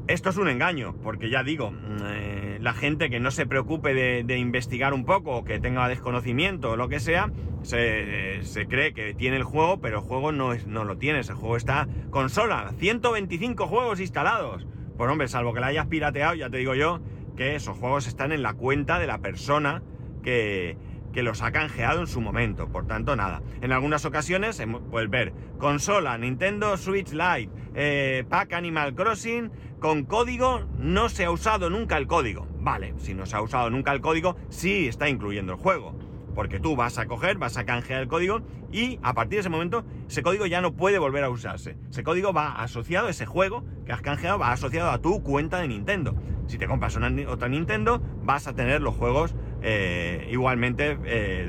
Esto 0.08 0.30
es 0.30 0.38
un 0.38 0.50
engaño, 0.50 0.96
porque 1.02 1.30
ya 1.30 1.44
digo, 1.44 1.72
mm, 1.72 1.98
eh, 2.06 2.43
la 2.64 2.74
gente 2.74 3.10
que 3.10 3.20
no 3.20 3.30
se 3.30 3.46
preocupe 3.46 3.94
de, 3.94 4.38
investigar 4.38 4.94
un 4.94 5.04
poco, 5.04 5.36
o 5.36 5.44
que 5.44 5.60
tenga 5.60 5.90
desconocimiento 5.90 6.72
o 6.72 6.78
lo 6.78 6.88
que 6.88 7.02
sea, 7.02 7.30
se, 7.62 8.40
cree 8.70 8.94
que 8.94 9.14
tiene 9.14 9.36
el 9.36 9.44
juego, 9.44 9.82
pero 9.82 9.98
el 10.00 10.04
juego 10.06 10.32
no, 10.32 10.54
es, 10.54 10.66
no 10.66 10.86
lo 10.86 10.98
tiene, 10.98 11.20
ese 11.20 11.34
juego 11.34 11.58
está 11.58 11.90
consola, 12.10 12.72
125 12.80 13.68
juegos 13.68 14.00
instalados. 14.00 14.66
Pues 14.96 15.12
hombre, 15.12 15.28
salvo 15.28 15.54
que 15.54 15.60
la 15.60 15.68
hayas 15.68 15.88
pirateado, 15.88 16.36
ya 16.36 16.50
te 16.50 16.56
digo 16.56 16.74
yo, 16.74 17.02
que 17.36 17.56
esos 17.56 17.78
juegos 17.78 18.08
están 18.08 18.32
en 18.32 18.42
la 18.42 18.54
cuenta 18.54 18.98
de 18.98 19.08
la 19.08 19.18
persona 19.18 19.84
que, 20.24 20.78
que 21.14 21.24
los 21.24 21.42
ha 21.42 21.52
canjeado 21.52 22.02
en 22.02 22.08
su 22.08 22.20
momento. 22.20 22.68
Por 22.68 22.88
tanto, 22.88 23.16
nada. 23.16 23.42
En 23.62 23.72
algunas 23.72 24.04
ocasiones 24.04 24.62
puedes 24.92 25.10
ver 25.10 25.34
consola, 25.58 26.18
Nintendo 26.18 26.76
Switch 26.76 27.12
Lite, 27.12 27.50
eh, 27.76 28.26
Pack 28.28 28.54
Animal 28.54 28.96
Crossing, 28.96 29.52
con 29.80 30.04
código 30.04 30.66
no 30.78 31.10
se 31.10 31.26
ha 31.26 31.32
usado 31.32 31.70
nunca 31.70 31.98
el 31.98 32.08
código. 32.08 32.48
Vale, 32.60 32.94
si 32.98 33.14
no 33.14 33.26
se 33.26 33.36
ha 33.36 33.42
usado 33.42 33.70
nunca 33.70 33.94
el 33.94 34.02
código, 34.02 34.36
sí 34.50 34.88
está 34.88 35.08
incluyendo 35.08 35.54
el 35.54 35.60
juego. 35.60 35.96
Porque 36.36 36.60
tú 36.60 36.76
vas 36.76 36.98
a 36.98 37.06
coger, 37.06 37.38
vas 37.38 37.58
a 37.58 37.66
canjear 37.66 38.02
el 38.02 38.08
código 38.08 38.42
y 38.72 38.98
a 39.04 39.14
partir 39.14 39.38
de 39.38 39.42
ese 39.42 39.50
momento 39.50 39.86
ese 40.10 40.24
código 40.24 40.48
ya 40.48 40.62
no 40.62 40.74
puede 40.74 40.98
volver 40.98 41.24
a 41.24 41.30
usarse. 41.30 41.78
Ese 41.92 42.04
código 42.04 42.34
va 42.34 42.54
asociado, 42.54 43.08
ese 43.08 43.28
juego 43.28 43.64
que 43.86 43.92
has 43.92 44.02
canjeado 44.02 44.40
va 44.40 44.52
asociado 44.52 44.90
a 44.90 45.00
tu 45.00 45.22
cuenta 45.22 45.60
de 45.60 45.68
Nintendo. 45.68 46.16
Si 46.48 46.58
te 46.58 46.68
compras 46.68 46.96
una, 46.96 47.12
otra 47.30 47.48
Nintendo, 47.48 48.02
vas 48.24 48.48
a 48.48 48.56
tener 48.56 48.82
los 48.82 48.96
juegos 48.96 49.36
eh, 49.66 50.28
igualmente 50.30 50.98
eh, 51.06 51.48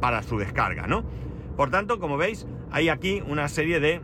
para 0.00 0.22
su 0.22 0.38
descarga, 0.38 0.86
¿no? 0.86 1.04
Por 1.54 1.70
tanto, 1.70 2.00
como 2.00 2.16
veis, 2.16 2.46
hay 2.70 2.88
aquí 2.88 3.22
una 3.26 3.46
serie 3.48 3.78
de 3.78 4.00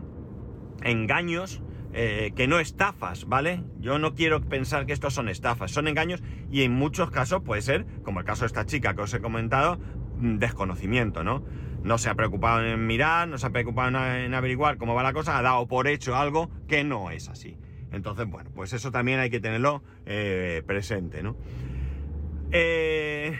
engaños 0.82 1.62
eh, 1.94 2.32
que 2.36 2.46
no 2.46 2.60
estafas, 2.60 3.24
¿vale? 3.26 3.64
Yo 3.80 3.98
no 3.98 4.14
quiero 4.14 4.42
pensar 4.42 4.84
que 4.84 4.92
estos 4.92 5.14
son 5.14 5.30
estafas, 5.30 5.70
son 5.70 5.88
engaños 5.88 6.22
y 6.50 6.62
en 6.62 6.72
muchos 6.72 7.10
casos 7.10 7.42
puede 7.42 7.62
ser, 7.62 7.86
como 8.02 8.20
el 8.20 8.26
caso 8.26 8.42
de 8.42 8.48
esta 8.48 8.66
chica 8.66 8.94
que 8.94 9.00
os 9.00 9.14
he 9.14 9.20
comentado, 9.20 9.78
mm, 10.18 10.36
desconocimiento, 10.36 11.24
¿no? 11.24 11.42
No 11.82 11.96
se 11.96 12.10
ha 12.10 12.14
preocupado 12.14 12.62
en 12.62 12.86
mirar, 12.86 13.28
no 13.28 13.38
se 13.38 13.46
ha 13.46 13.50
preocupado 13.50 13.88
en 13.88 14.34
averiguar 14.34 14.76
cómo 14.76 14.94
va 14.94 15.02
la 15.02 15.14
cosa, 15.14 15.38
ha 15.38 15.42
dado 15.42 15.66
por 15.66 15.88
hecho 15.88 16.16
algo 16.16 16.50
que 16.68 16.84
no 16.84 17.10
es 17.10 17.30
así. 17.30 17.56
Entonces, 17.92 18.26
bueno, 18.26 18.50
pues 18.54 18.74
eso 18.74 18.90
también 18.90 19.20
hay 19.20 19.30
que 19.30 19.40
tenerlo 19.40 19.82
presente, 20.66 21.22
¿no? 21.22 21.36
Eh, 22.50 23.38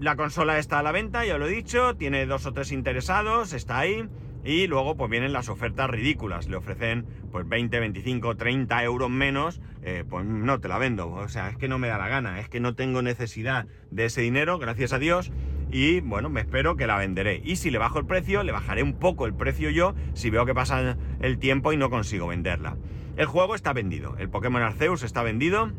la 0.00 0.16
consola 0.16 0.58
está 0.58 0.80
a 0.80 0.82
la 0.82 0.92
venta, 0.92 1.24
ya 1.24 1.38
lo 1.38 1.46
he 1.46 1.50
dicho, 1.50 1.96
tiene 1.96 2.26
dos 2.26 2.44
o 2.46 2.52
tres 2.52 2.72
interesados, 2.72 3.52
está 3.52 3.78
ahí. 3.78 4.08
Y 4.44 4.66
luego 4.66 4.94
pues 4.94 5.10
vienen 5.10 5.32
las 5.32 5.48
ofertas 5.48 5.88
ridículas, 5.88 6.48
le 6.48 6.56
ofrecen 6.56 7.06
pues 7.32 7.48
20, 7.48 7.80
25, 7.80 8.36
30 8.36 8.84
euros 8.84 9.08
menos, 9.08 9.62
eh, 9.82 10.04
pues 10.06 10.26
no 10.26 10.60
te 10.60 10.68
la 10.68 10.76
vendo, 10.76 11.10
o 11.10 11.28
sea, 11.28 11.48
es 11.48 11.56
que 11.56 11.66
no 11.66 11.78
me 11.78 11.88
da 11.88 11.96
la 11.96 12.08
gana, 12.08 12.38
es 12.40 12.50
que 12.50 12.60
no 12.60 12.74
tengo 12.74 13.00
necesidad 13.00 13.66
de 13.90 14.04
ese 14.04 14.20
dinero, 14.20 14.58
gracias 14.58 14.92
a 14.92 14.98
Dios, 14.98 15.32
y 15.70 16.00
bueno, 16.00 16.28
me 16.28 16.42
espero 16.42 16.76
que 16.76 16.86
la 16.86 16.98
venderé. 16.98 17.40
Y 17.42 17.56
si 17.56 17.70
le 17.70 17.78
bajo 17.78 17.98
el 17.98 18.04
precio, 18.04 18.42
le 18.42 18.52
bajaré 18.52 18.82
un 18.82 18.98
poco 18.98 19.24
el 19.24 19.34
precio 19.34 19.70
yo, 19.70 19.94
si 20.12 20.28
veo 20.28 20.44
que 20.44 20.54
pasa 20.54 20.98
el 21.20 21.38
tiempo 21.38 21.72
y 21.72 21.78
no 21.78 21.88
consigo 21.88 22.26
venderla. 22.26 22.76
El 23.16 23.24
juego 23.24 23.54
está 23.54 23.72
vendido, 23.72 24.14
el 24.18 24.28
Pokémon 24.28 24.60
Arceus 24.60 25.04
está 25.04 25.22
vendido, 25.22 25.72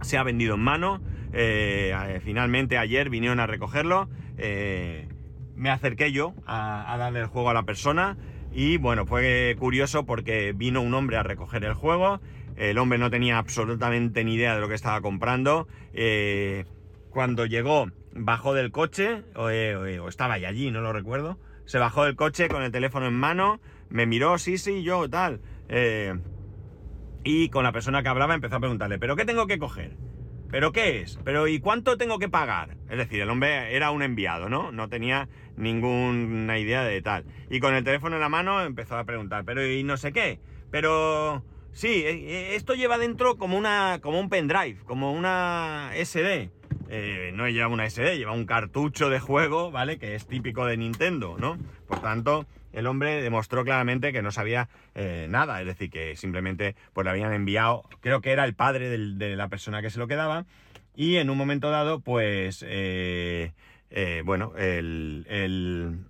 se 0.00 0.16
ha 0.16 0.22
vendido 0.22 0.54
en 0.54 0.60
mano, 0.62 1.02
eh, 1.32 2.20
finalmente 2.24 2.78
ayer 2.78 3.10
vinieron 3.10 3.40
a 3.40 3.46
recogerlo. 3.46 4.08
Eh, 4.38 5.08
me 5.54 5.70
acerqué 5.70 6.12
yo 6.12 6.34
a, 6.46 6.96
darle 6.98 7.20
el 7.20 7.26
juego 7.26 7.50
a 7.50 7.54
la 7.54 7.64
persona. 7.64 8.16
Y 8.52 8.78
bueno, 8.78 9.06
fue 9.06 9.54
curioso 9.58 10.06
porque 10.06 10.52
vino 10.52 10.80
un 10.80 10.94
hombre 10.94 11.16
a 11.16 11.22
recoger 11.22 11.64
el 11.64 11.74
juego. 11.74 12.20
El 12.56 12.78
hombre 12.78 12.98
no 12.98 13.10
tenía 13.10 13.38
absolutamente 13.38 14.24
ni 14.24 14.34
idea 14.34 14.54
de 14.54 14.60
lo 14.60 14.68
que 14.68 14.74
estaba 14.74 15.00
comprando. 15.00 15.68
Eh, 15.92 16.64
cuando 17.10 17.46
llegó, 17.46 17.90
bajó 18.12 18.54
del 18.54 18.70
coche, 18.70 19.22
o, 19.34 19.48
estaba 19.48 20.34
allí, 20.34 20.70
no 20.70 20.80
lo 20.80 20.92
recuerdo. 20.92 21.38
Se 21.64 21.78
bajó 21.78 22.04
del 22.04 22.16
coche 22.16 22.48
con 22.48 22.62
el 22.62 22.72
teléfono 22.72 23.06
en 23.06 23.14
mano, 23.14 23.60
me 23.88 24.06
miró, 24.06 24.38
sí, 24.38 24.58
sí, 24.58 24.82
yo, 24.82 25.08
tal. 25.08 25.40
y 27.22 27.48
con 27.50 27.62
la 27.62 27.72
persona 27.72 28.02
que 28.02 28.08
hablaba 28.08 28.34
empezó 28.34 28.56
a 28.56 28.60
preguntarle, 28.60 28.98
¿pero 28.98 29.14
qué 29.14 29.24
tengo 29.24 29.46
que 29.46 29.58
coger? 29.58 29.96
¿Pero 30.50 30.72
qué 30.72 31.00
es? 31.00 31.18
¿Pero 31.24 31.46
y 31.46 31.60
cuánto 31.60 31.96
tengo 31.96 32.18
que 32.18 32.28
pagar? 32.28 32.76
Es 32.88 32.98
decir, 32.98 33.20
el 33.20 33.30
hombre 33.30 33.76
era 33.76 33.92
un 33.92 34.02
enviado, 34.02 34.48
¿no? 34.48 34.72
No 34.72 34.88
tenía 34.88 35.28
ninguna 35.56 36.58
idea 36.58 36.82
de 36.82 37.00
tal. 37.02 37.24
Y 37.48 37.60
con 37.60 37.74
el 37.74 37.84
teléfono 37.84 38.16
en 38.16 38.22
la 38.22 38.28
mano 38.28 38.62
empezó 38.62 38.96
a 38.96 39.04
preguntar, 39.04 39.44
¿pero 39.44 39.64
y 39.64 39.84
no 39.84 39.96
sé 39.96 40.12
qué? 40.12 40.40
Pero 40.70 41.44
sí, 41.72 42.02
e, 42.04 42.10
e, 42.10 42.54
esto 42.56 42.74
lleva 42.74 42.98
dentro 42.98 43.36
como, 43.36 43.56
una, 43.56 44.00
como 44.02 44.18
un 44.18 44.28
pendrive, 44.28 44.78
como 44.86 45.12
una 45.12 45.90
SD. 45.94 46.50
Eh, 46.92 47.30
no 47.32 47.48
lleva 47.48 47.68
una 47.68 47.88
SD, 47.88 48.18
lleva 48.18 48.32
un 48.32 48.46
cartucho 48.46 49.10
de 49.10 49.20
juego, 49.20 49.70
¿vale? 49.70 49.96
Que 49.96 50.16
es 50.16 50.26
típico 50.26 50.66
de 50.66 50.76
Nintendo, 50.76 51.36
¿no? 51.38 51.56
Por 51.86 52.02
tanto, 52.02 52.46
el 52.72 52.88
hombre 52.88 53.22
demostró 53.22 53.64
claramente 53.64 54.12
que 54.12 54.22
no 54.22 54.32
sabía 54.32 54.68
eh, 54.96 55.28
nada, 55.30 55.60
es 55.60 55.68
decir, 55.68 55.88
que 55.88 56.16
simplemente 56.16 56.74
pues 56.92 57.04
le 57.04 57.12
habían 57.12 57.32
enviado, 57.32 57.84
creo 58.00 58.20
que 58.20 58.32
era 58.32 58.44
el 58.44 58.54
padre 58.54 58.88
de 58.88 59.36
la 59.36 59.46
persona 59.46 59.82
que 59.82 59.90
se 59.90 60.00
lo 60.00 60.08
quedaba, 60.08 60.46
y 60.96 61.18
en 61.18 61.30
un 61.30 61.38
momento 61.38 61.70
dado, 61.70 62.00
pues, 62.00 62.64
eh, 62.68 63.52
bueno, 64.24 64.52
el, 64.56 66.06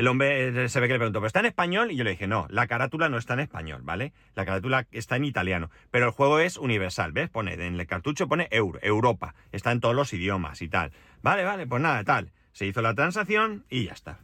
el, 0.00 0.08
hombre 0.08 0.68
se 0.68 0.80
ve 0.80 0.86
que 0.86 0.94
le 0.94 0.98
preguntó, 0.98 1.20
¿pero 1.20 1.26
está 1.26 1.40
en 1.40 1.46
español? 1.46 1.92
Y 1.92 1.96
yo 1.96 2.04
le 2.04 2.10
dije, 2.10 2.26
no, 2.26 2.46
la 2.50 2.66
carátula 2.66 3.08
no 3.08 3.18
está 3.18 3.34
en 3.34 3.40
español, 3.40 3.82
¿vale? 3.84 4.12
La 4.34 4.46
carátula 4.46 4.86
está 4.92 5.16
en 5.16 5.24
italiano, 5.24 5.70
pero 5.90 6.06
el 6.06 6.12
juego 6.12 6.38
es 6.38 6.56
universal, 6.56 7.12
¿ves? 7.12 7.28
Pone, 7.28 7.54
en 7.54 7.78
el 7.78 7.86
cartucho 7.86 8.26
pone 8.26 8.48
Euro, 8.50 8.78
Europa, 8.82 9.34
está 9.52 9.72
en 9.72 9.80
todos 9.80 9.94
los 9.94 10.12
idiomas 10.12 10.62
y 10.62 10.68
tal. 10.68 10.92
Vale, 11.22 11.44
vale, 11.44 11.66
pues 11.66 11.82
nada, 11.82 12.02
tal. 12.04 12.32
Se 12.52 12.66
hizo 12.66 12.82
la 12.82 12.94
transacción 12.94 13.64
y 13.68 13.84
ya 13.84 13.92
está. 13.92 14.18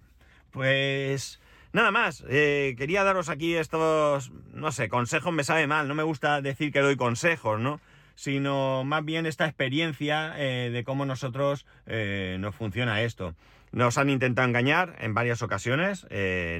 Pues 0.50 1.40
nada 1.72 1.90
más, 1.90 2.24
eh, 2.28 2.74
quería 2.78 3.04
daros 3.04 3.28
aquí 3.28 3.54
estos, 3.54 4.32
no 4.54 4.72
sé, 4.72 4.88
consejos 4.88 5.32
me 5.32 5.44
sabe 5.44 5.66
mal, 5.66 5.88
no 5.88 5.94
me 5.94 6.02
gusta 6.02 6.40
decir 6.40 6.72
que 6.72 6.80
doy 6.80 6.96
consejos, 6.96 7.60
¿no? 7.60 7.80
Sino 8.14 8.82
más 8.84 9.04
bien 9.04 9.26
esta 9.26 9.44
experiencia 9.44 10.34
eh, 10.38 10.70
de 10.70 10.84
cómo 10.84 11.04
nosotros 11.04 11.66
eh, 11.84 12.38
nos 12.40 12.54
funciona 12.54 13.02
esto. 13.02 13.34
Nos 13.76 13.98
han 13.98 14.08
intentado 14.08 14.48
engañar 14.48 14.96
en 15.00 15.12
varias 15.12 15.42
ocasiones, 15.42 16.06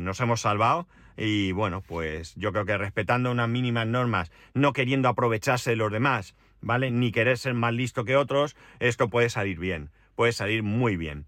nos 0.03 0.21
hemos 0.21 0.43
salvado 0.43 0.87
y 1.17 1.51
bueno, 1.53 1.81
pues 1.81 2.35
yo 2.35 2.53
creo 2.53 2.67
que 2.67 2.77
respetando 2.77 3.31
unas 3.31 3.49
mínimas 3.49 3.87
normas, 3.87 4.31
no 4.53 4.75
queriendo 4.75 5.09
aprovecharse 5.09 5.71
de 5.71 5.77
los 5.77 5.91
demás, 5.91 6.35
¿vale? 6.61 6.91
Ni 6.91 7.13
querer 7.13 7.39
ser 7.39 7.55
más 7.55 7.73
listo 7.73 8.05
que 8.05 8.17
otros, 8.17 8.55
esto 8.81 9.09
puede 9.09 9.31
salir 9.31 9.59
bien, 9.59 9.89
puede 10.15 10.33
salir 10.33 10.63
muy 10.63 10.99
bien. 10.99 11.25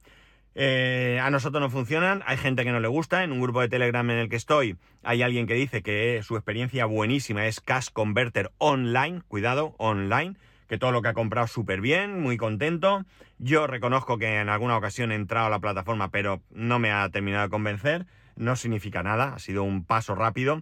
Eh, 0.55 1.20
a 1.22 1.31
nosotros 1.31 1.62
no 1.62 1.70
funcionan, 1.70 2.22
hay 2.27 2.37
gente 2.37 2.64
que 2.64 2.72
no 2.72 2.81
le 2.81 2.88
gusta, 2.88 3.24
en 3.24 3.33
un 3.33 3.40
grupo 3.40 3.62
de 3.62 3.70
Telegram 3.70 4.11
en 4.11 4.18
el 4.18 4.29
que 4.29 4.37
estoy 4.37 4.77
hay 5.03 5.22
alguien 5.22 5.46
que 5.46 5.55
dice 5.55 5.83
que 5.83 6.20
su 6.22 6.37
experiencia 6.37 6.85
buenísima 6.85 7.46
es 7.46 7.61
Cash 7.61 7.88
Converter 7.92 8.51
Online, 8.59 9.22
cuidado, 9.27 9.74
online, 9.79 10.37
que 10.68 10.78
todo 10.78 10.92
lo 10.92 11.02
que 11.02 11.09
ha 11.09 11.14
comprado 11.14 11.46
súper 11.46 11.81
bien, 11.81 12.20
muy 12.20 12.37
contento. 12.37 13.04
Yo 13.38 13.66
reconozco 13.66 14.18
que 14.18 14.40
en 14.40 14.48
alguna 14.48 14.76
ocasión 14.76 15.11
he 15.11 15.14
entrado 15.14 15.46
a 15.46 15.50
la 15.50 15.61
plataforma, 15.61 16.11
pero 16.11 16.42
no 16.50 16.78
me 16.78 16.92
ha 16.92 17.09
terminado 17.09 17.44
de 17.44 17.50
convencer, 17.50 18.07
no 18.37 18.54
significa 18.54 19.02
nada, 19.02 19.35
ha 19.35 19.38
sido 19.38 19.64
un 19.64 19.85
paso 19.85 20.14
rápido, 20.14 20.61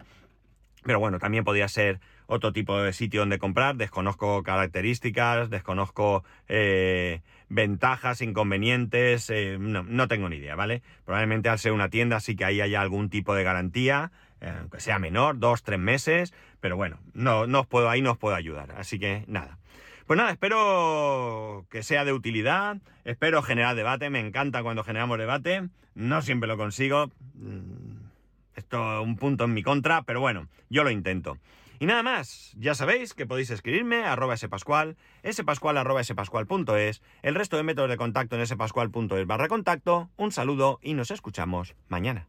pero 0.85 1.01
bueno, 1.01 1.19
también 1.19 1.45
podría 1.45 1.69
ser 1.69 2.01
otro 2.27 2.53
tipo 2.53 2.81
de 2.81 2.93
sitio 2.93 3.21
donde 3.21 3.39
comprar, 3.39 3.77
desconozco 3.77 4.43
características, 4.43 5.51
desconozco 5.51 6.25
eh, 6.49 7.23
ventajas, 7.49 8.23
inconvenientes, 8.23 9.29
eh, 9.31 9.59
no, 9.59 10.09
tengo 10.09 10.29
ni 10.29 10.37
idea, 10.37 10.55
¿vale? 10.55 10.83
Probablemente 11.05 11.49
al 11.49 11.59
ser 11.59 11.73
una 11.73 11.89
tienda 11.89 12.21
sí 12.21 12.37
que 12.37 12.45
ahí 12.45 12.61
haya 12.61 12.81
algún 12.81 13.11
tipo 13.11 13.35
de 13.35 13.45
garantía, 13.45 14.13
eh, 14.41 14.53
aunque 14.61 14.81
sea 14.81 14.99
menor, 14.99 15.39
dos, 15.39 15.63
tres 15.63 15.79
meses, 15.79 16.33
pero 16.61 16.77
bueno, 16.77 16.99
no, 17.15 17.47
no 17.47 17.61
os 17.61 17.67
puedo, 17.67 17.91
ahí 17.91 18.03
no 18.03 18.13
os 18.13 18.19
puedo 18.19 18.37
ayudar, 18.37 18.73
así 18.77 18.99
que 18.99 19.25
nada. 19.27 19.59
Pues 20.07 20.17
nada, 20.17 20.31
espero 20.31 21.67
que 21.69 21.83
sea 21.83 22.05
de 22.05 22.13
utilidad, 22.13 22.77
espero 23.05 23.43
generar 23.43 23.75
debate, 23.75 24.09
me 24.09 24.21
encanta 24.21 24.63
cuando 24.63 24.85
generamos 24.85 25.19
debate, 25.19 25.69
no 25.97 26.23
siempre 26.23 26.47
lo 26.47 26.57
consigo, 26.57 27.11
mm, 27.35 28.07
esto 28.55 29.01
es 29.01 29.05
un 29.05 29.17
punto 29.17 29.45
en 29.45 29.55
mi 29.55 29.65
contra, 29.65 30.03
pero 30.03 30.21
bueno, 30.21 30.47
yo 30.71 30.85
lo 30.85 30.91
intento. 30.91 31.39
Y 31.81 31.87
nada 31.87 32.05
más, 32.05 32.53
ya 32.57 32.77
sabéis 32.77 33.15
que 33.15 33.27
podéis 33.27 33.51
escribirme 33.51 34.05
a 34.05 34.13
arroba 34.13 34.37
spascual, 34.37 34.97
spascual 35.29 35.77
arroba 35.77 36.05
spascual.es, 36.05 37.03
el 37.23 37.35
resto 37.35 37.57
de 37.57 37.65
métodos 37.65 37.91
de 37.91 37.97
contacto 37.97 38.37
en 38.37 38.47
spascual.es 38.47 39.27
barra 39.27 39.49
contacto, 39.49 40.09
un 40.17 40.31
saludo 40.31 40.79
y 40.83 40.95
nos 40.95 41.11
escuchamos 41.11 41.75
mañana. 41.89 42.29